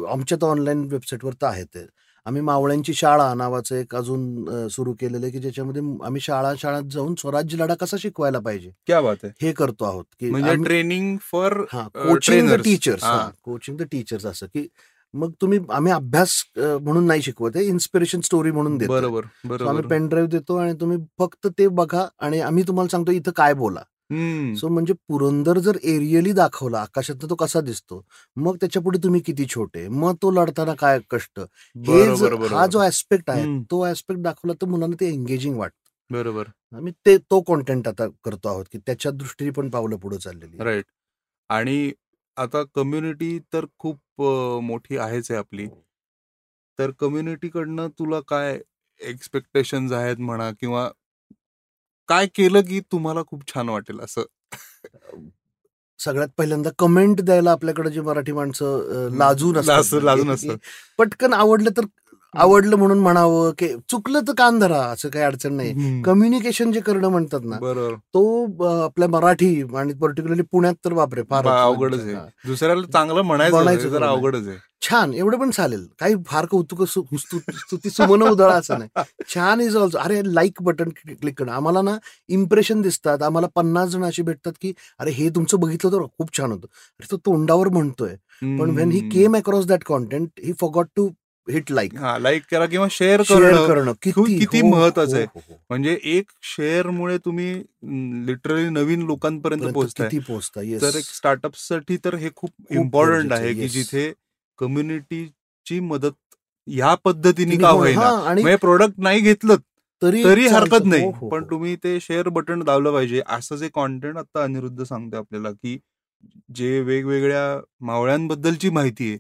आमच्या 0.10 0.38
तर 0.42 0.48
ऑनलाईन 0.48 0.84
वेबसाईटवर 0.84 1.34
तर 1.34 1.48
आहे 1.48 1.64
ते 1.66 1.86
आम्ही 2.26 2.42
मावळ्यांची 2.42 2.94
शाळा 2.94 3.34
नावाचं 3.34 3.76
एक 3.76 3.96
अजून 3.96 4.68
सुरू 4.70 4.94
केलेलं 4.94 5.26
आहे 5.26 5.32
की 5.32 5.40
ज्याच्यामध्ये 5.40 5.82
आम्ही 6.06 6.22
शाळा 6.22 6.54
शाळात 6.60 6.84
जाऊन 6.92 7.16
स्वराज्य 7.18 7.58
लढा 7.58 7.76
कसा 7.76 7.98
शिकवायला 8.00 8.40
पाहिजे? 8.40 8.70
क्या 8.88 9.00
बात 9.02 9.24
आहे. 9.24 9.32
हे 9.42 9.52
करतो 9.52 9.86
आहोत 9.86 10.06
की 10.20 10.30
ट्रेनिंग 10.64 11.18
फॉर 11.32 11.54
हा 11.74 11.88
कोचिंग 11.96 12.50
द. 12.50 12.62
टीचर्स 12.64 13.04
हा. 13.04 13.30
कोचिंग 13.44 13.78
द 13.78 13.84
टीचर्स 13.92 14.26
असं 14.26 14.46
की 14.46 14.68
मग 15.14 15.32
तुम्ही 15.42 15.60
आम्ही 15.70 15.92
अभ्यास 15.92 16.34
म्हणून 16.58 17.06
नाही 17.08 17.22
शिकवत 17.22 17.56
आहे 17.56 17.66
इन्स्पिरेशन 17.66 18.22
स्टोरी 18.22 18.52
म्हणून 18.52 18.78
देतो 18.78 18.92
बरोबर 18.92 19.24
आम्ही 19.24 19.58
बरोबर. 19.58 19.88
पेन 19.88 20.08
ड्राईव्ह 20.08 20.30
देतो 20.32 20.56
आणि 20.56 20.74
तुम्ही 20.82 20.98
फक्त 21.20 21.48
ते 21.58 21.68
बघा 21.68 22.06
आणि 22.20 22.40
आम्ही 22.42 22.64
तुम्हाला 22.68 22.90
सांगतो 22.90 23.12
इथं 23.12 23.32
काय 23.32 23.54
बोला. 23.54 23.82
हम्म. 24.12 24.54
सो 24.56 24.68
म्हणजे 24.68 24.94
पुरंदर 25.10 25.58
जर 25.60 25.78
एरियली 25.84 26.32
दाखवला 26.34 26.80
आकाशात 26.82 27.26
तो 27.30 27.36
कसा 27.36 27.62
दिसतो 27.62 28.02
मग 28.38 28.56
त्याच्या 28.56 28.82
पुढे 28.82 29.00
तुम्ही 29.04 29.22
किती 29.22 29.46
छोटे 29.46 29.88
मग 29.90 30.16
तो 30.22 30.32
लढताना 30.32 30.74
काय 30.74 31.00
कष्ट? 31.10 31.40
हे 31.40 32.08
बरोबर 32.16 32.54
हा 32.54 32.66
जो 32.68 32.84
ऍस्पेक्ट 32.84 33.30
आहे 33.30 33.44
हम्म. 33.44 33.62
तो 33.72 33.86
ऍस्पेक्ट 33.88 34.22
दाखवला 34.22 34.54
तर 34.62 34.68
मुलांना 34.68 34.96
ते 35.00 35.10
एंगेजिंग 35.10 35.58
वाटतं. 35.58 35.78
बरोबर. 36.12 36.48
आम्ही 36.74 36.94
ते 37.06 37.18
तो 37.18 37.42
कॉन्टेंट 37.42 37.88
आता 37.88 38.08
करतो 38.26 38.50
आहोत 38.50 38.66
की 38.72 38.78
त्याच्या 38.78 39.12
दृष्टीने 39.12 39.52
पण 39.52 39.70
पावलं 39.70 39.98
पुढे 39.98 40.18
चाललेली 40.18 40.48
आहेत. 40.48 40.62
राईट 40.64 40.86
आणि 41.50 41.92
आता 42.38 42.64
कम्युनिटी 42.76 43.38
तर 43.54 43.66
खूप 43.80 43.98
अ, 44.22 44.60
मोठी 44.64 44.98
आहेच 44.98 45.32
आहे 45.32 45.38
आपली. 45.40 45.68
तर 46.80 46.92
कम्युनिटीकडनं 47.00 47.88
तुला 48.00 48.20
काय 48.28 48.60
एक्सपेक्टेशन 49.02 49.92
आहेत 49.94 50.18
म्हणा 50.20 50.50
किंवा 50.52 50.90
काय 52.08 52.28
केलं 52.28 52.62
की 52.62 52.80
तुम्हाला 52.80 53.22
खूप 53.28 53.44
छान 53.48 53.70
वाटेल 53.70 54.00
असं 54.00 54.22
सगळ्यात 56.00 56.30
पहिल्यांदा 56.38 56.70
कमेंट 56.80 57.22
द्यायला 57.22 57.52
आपल्याकडे 57.52 57.90
जे 57.90 58.02
मराठी 58.02 58.32
माणसं 58.32 59.10
लाजून 59.12 59.56
ना, 59.56 59.82
लाजून 60.02 60.30
असतात. 60.30 60.58
पटकन 60.98 61.34
आवडलं 61.34 61.70
तर 61.78 61.82
आवडलं 62.36 62.76
म्हणून 62.76 63.00
म्हणावं 63.00 63.52
की 63.58 63.68
चुकलं 63.90 64.20
तर 64.28 64.34
कान 64.38 64.60
धरा 64.60 64.78
असं 64.78 65.10
काही 65.10 65.26
अडचण 65.26 65.54
नाही. 65.54 65.72
कम्युनिकेशन 66.02 66.72
जे 66.72 66.80
करणं 66.80 67.08
म्हणतात 67.08 67.40
ना 67.44 67.56
तो 67.96 68.46
आपल्या 68.84 69.10
मराठी 69.10 69.64
आणि 69.78 69.94
पर्टिक्युलरली 69.94 70.42
पुण्यात 70.42 70.74
तर 70.86 70.94
बापरे 70.94 71.22
फार 71.30 71.46
बा- 71.46 71.54
अवघडच 71.62 72.02
आहे. 72.02 72.14
दुसऱ्याला 72.48 72.82
चांगलं 72.82 73.22
म्हणायचं. 73.22 73.56
अवघडच 74.08 74.48
आहे. 74.48 74.58
छान 74.82 75.14
एवढं 75.14 75.38
पण 75.38 75.50
चालेल. 75.50 75.88
काही 76.00 76.16
फार 76.28 76.46
कौतुक 76.46 76.84
स्तुती 76.84 77.90
सुमन 77.90 78.22
उधळा 78.24 78.54
असं 78.54 78.80
नाही. 78.80 79.02
छान 79.36 79.62
इज 79.62 79.78
ऑल्सो 79.78 79.98
अरे 79.98 80.22
लाईक 80.26 80.62
बटन 80.62 80.90
क्लिक 80.90 81.40
करणं. 81.40 81.52
आम्हाला 81.52 81.82
ना 81.82 81.98
इम्प्रेशन 82.28 82.82
दिसतात. 82.82 83.22
आम्हाला 83.24 83.48
पन्नास 83.56 83.90
जण 83.90 84.04
अशी 84.04 84.22
भेटतात 84.22 84.54
की 84.62 84.74
अरे 85.00 85.12
हे 85.12 85.30
तुमचं 85.30 85.60
बघितलं 85.60 85.92
तर 85.92 85.98
खूप 85.98 86.38
छान 86.38 86.52
होतं. 86.52 86.66
अरे 86.66 87.08
तो 87.12 87.18
तोंडावर 87.18 87.68
म्हणतोय. 87.68 88.16
पण 88.60 88.70
when 88.70 88.92
he. 88.92 89.00
Came 89.10 89.36
across 89.38 89.66
that 89.66 89.84
content 89.84 90.30
he 90.44 90.54
forgot 90.62 90.88
to 90.96 91.10
hit 91.50 91.72
like 91.72 91.96
हा 91.96 92.18
लाईक 92.20 92.44
करा 92.52 92.66
किंवा 92.66 92.88
शेअर 92.92 93.22
करणं. 93.22 93.92
किती? 94.02 94.60
हो, 94.62 94.68
महत्वाचं 94.70 95.16
आहे. 95.16 95.26
हो, 95.26 95.40
हो, 95.40 95.54
हो. 95.54 95.62
म्हणजे 95.70 96.00
एक 96.04 96.26
शेअर 96.44 96.90
मुळे 96.90 97.18
तुम्ही 97.18 97.64
लिटरली 98.28 98.70
नवीन 98.70 99.02
लोकांपर्यंत 99.02 99.62
पोहोचताय. 99.62 100.10
पोहोचता 100.28 100.62
तर 100.82 100.98
एक 100.98 101.04
स्टार्टअपसाठी 101.04 101.98
तर 101.98 102.16
हे 102.16 102.30
खूप 102.36 102.52
इम्पॉर्टंट 102.70 103.34
आहे 103.34 103.46
आहे, 103.46 103.54
की. 103.54 103.68
जिथे 103.68 104.14
कम्युनिटीची 104.58 105.80
मदत 105.80 106.12
ह्या 106.68 106.96
पद्धतीने 106.96 107.58
का 107.58 107.70
होईना. 107.70 108.10
आणि 108.30 108.42
म्हणजे 108.42 108.58
प्रोडक्ट 108.58 108.94
नाही 108.98 109.22
घेतलं 109.22 109.56
तरी 110.02 110.24
तरी. 110.24 110.48
हरकत 110.48 110.86
नाही. 110.86 111.12
पण. 111.32 111.44
तुम्ही 111.44 111.76
ते 111.76 112.00
शेअर 112.02 112.30
बटन 112.30 112.64
दाबलं 112.64 112.92
पाहिजे. 112.92 113.22
असं 113.30 113.56
जे 113.56 113.70
कॉन्टेंट 113.74 114.18
आता 114.18 114.44
अनिरुद्ध 114.44 114.84
सांगते 114.84 115.18
आपल्याला 115.18 115.52
की 115.52 115.78
जे 116.56 116.80
वेगवेगळ्या 116.82 117.62
मावळ्यांबद्दलची 117.82 118.70
माहिती 118.70 119.10
आहे. 119.10 119.18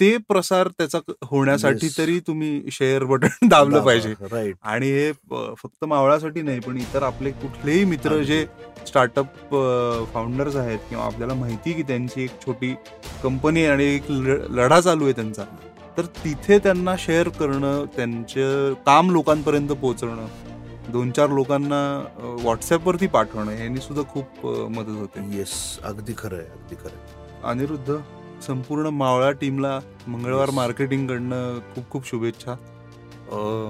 ते 0.00 0.16
प्रसार 0.28 0.68
त्याचा 0.68 0.98
होण्यासाठी 1.24 1.86
Yes. 1.86 1.96
तरी 1.98 2.18
तुम्ही 2.26 2.70
शेअर 2.72 3.04
बटन 3.04 3.28
दाबलं 3.48 3.72
दाबा. 3.72 3.84
पाहिजे 3.86 4.12
राईट 4.22 4.56
आणि 4.64 4.90
हे 4.90 5.10
फक्त 5.54 5.84
मावळासाठी 5.84 6.42
नाही 6.42 6.60
पण 6.60 6.76
इतर 6.78 7.02
आपले 7.02 7.30
कुठलेही 7.32 7.84
मित्र. 7.84 8.22
जे 8.22 8.44
स्टार्टअप 8.86 9.54
फाउंडर्स 10.14 10.56
आहेत 10.56 10.78
किंवा 10.88 11.04
आपल्याला 11.04 11.34
माहिती 11.34 11.72
की 11.72 11.82
त्यांची 11.82 12.22
एक 12.22 12.30
छोटी 12.46 12.74
कंपनी 13.22 13.64
आणि 13.66 13.84
एक 13.86 14.10
लढा 14.10 14.80
चालू 14.80 15.04
आहे 15.04 15.12
त्यांचा 15.12 15.44
तर 15.98 16.06
तिथे 16.16 16.58
त्यांना 16.58 16.94
शेअर 16.98 17.28
करणं 17.28 17.84
त्यांचं 17.96 18.72
काम 18.86 19.10
लोकांपर्यंत 19.10 19.68
पोहोचवणं 19.70 20.26
दोन 20.92 21.10
चार 21.10 21.28
लोकांना 21.30 21.80
व्हॉट्सअपवरती 22.20 23.06
पाठवणं 23.08 23.52
यांनी 23.52 23.80
सुद्धा 23.80 24.02
खूप 24.12 24.46
मदत 24.70 24.98
होते 24.98 25.26
येस 25.36 25.52
अगदी 25.82 26.12
खरं 26.18 26.36
आहे 26.36 26.46
अगदी 26.46 26.74
खरं. 26.76 27.44
अनिरुद्ध 27.44 27.96
संपूर्ण 28.46 28.86
मावळा 28.86 29.30
टीमला 29.30 29.78
मंगळवार. 30.08 30.50
मार्केटिंग 30.50 31.06
कडनं 31.08 31.58
खूप 31.74 31.90
खूप 31.90 32.06
शुभेच्छा 32.06 32.54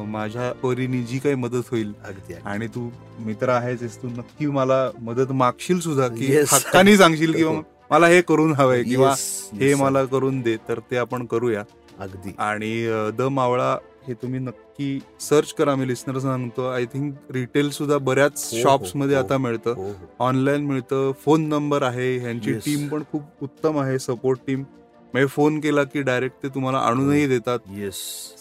माझ्या 0.08 0.52
परीने 0.52 1.02
जी 1.02 1.18
काही 1.18 1.34
मदत 1.34 1.68
होईल 1.70 1.92
अगदी. 2.04 2.34
आणि 2.44 2.66
तू 2.66 2.88
मित्र 3.18 3.48
आहेस 3.48 3.96
तू 4.02 4.08
नक्की 4.08 4.46
मला 4.46 4.88
मदत 5.00 5.32
मागशील 5.32 5.80
सुद्धा 5.80 6.08
की. 6.08 6.36
हक्कानी 6.52 6.96
सांगशील 6.96 7.32
किंवा 7.32 7.60
मला 7.90 8.06
हे 8.06 8.20
करून 8.22 8.52
हवंय 8.52 8.82
किंवा 8.82 9.14
हे 9.60 9.74
मला 9.74 10.04
करून 10.04 10.40
दे 10.40 10.56
तर 10.68 10.78
ते 10.90 10.96
आपण 10.96 11.24
करूया 11.26 11.62
अगदी 11.98 12.32
आणि 12.38 12.72
द 13.18 13.22
मावळा 13.30 13.76
हे 14.08 14.14
तुम्ही 14.14 14.40
नक्की 14.40 15.00
सर्च 15.20 15.52
करा 15.52 15.74
मी 15.74 15.88
लिस्नर 15.88 16.18
सांगतो 16.18 16.68
आय 16.68 16.84
थिंक 16.84 17.14
रिटेल 17.30 17.70
सुद्धा 17.70 17.98
बऱ्याच 17.98 18.50
हो, 18.52 18.56
हो, 18.56 18.62
शॉप्समध्ये 18.62 19.16
हो. 19.16 19.22
आता 19.22 19.38
मिळतं. 19.38 19.74
हो, 19.74 19.82
हो. 19.82 20.10
ऑनलाईन 20.18 20.66
मिळतं 20.66 21.12
फोन 21.12 21.48
नंबर 21.48 21.82
आहे 21.82 22.18
ह्यांची. 22.18 22.52
टीम 22.52 22.88
पण 22.88 23.02
खूप 23.12 23.22
उत्तम 23.42 23.78
आहे 23.78 23.98
सपोर्ट 23.98 24.38
टीम 24.46 24.60
म्हणजे 24.60 25.26
फोन 25.26 25.60
केला 25.60 25.84
की 25.84 26.02
डायरेक्ट 26.02 26.42
ते 26.42 26.48
तुम्हाला 26.48 26.78
आणूनही 26.78 27.26
देतात. 27.26 27.58
येस 27.70 27.94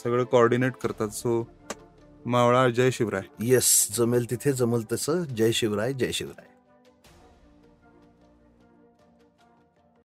सगळं 0.04 0.24
कॉर्डिनेट 0.24 0.74
करतात. 0.74 1.10
सो 1.10 1.48
मावळा 2.26 2.69
जय 2.69 2.91
शिवराय. 2.91 3.22
येस 3.39 3.88
जमेल 3.98 4.32
तिथे 4.32 4.54
जमल 4.54 4.82
तसं. 4.91 5.24
जय 5.24 5.52
शिवराय 5.52 5.93
जय 5.93 6.12
शिवराय. 6.12 6.49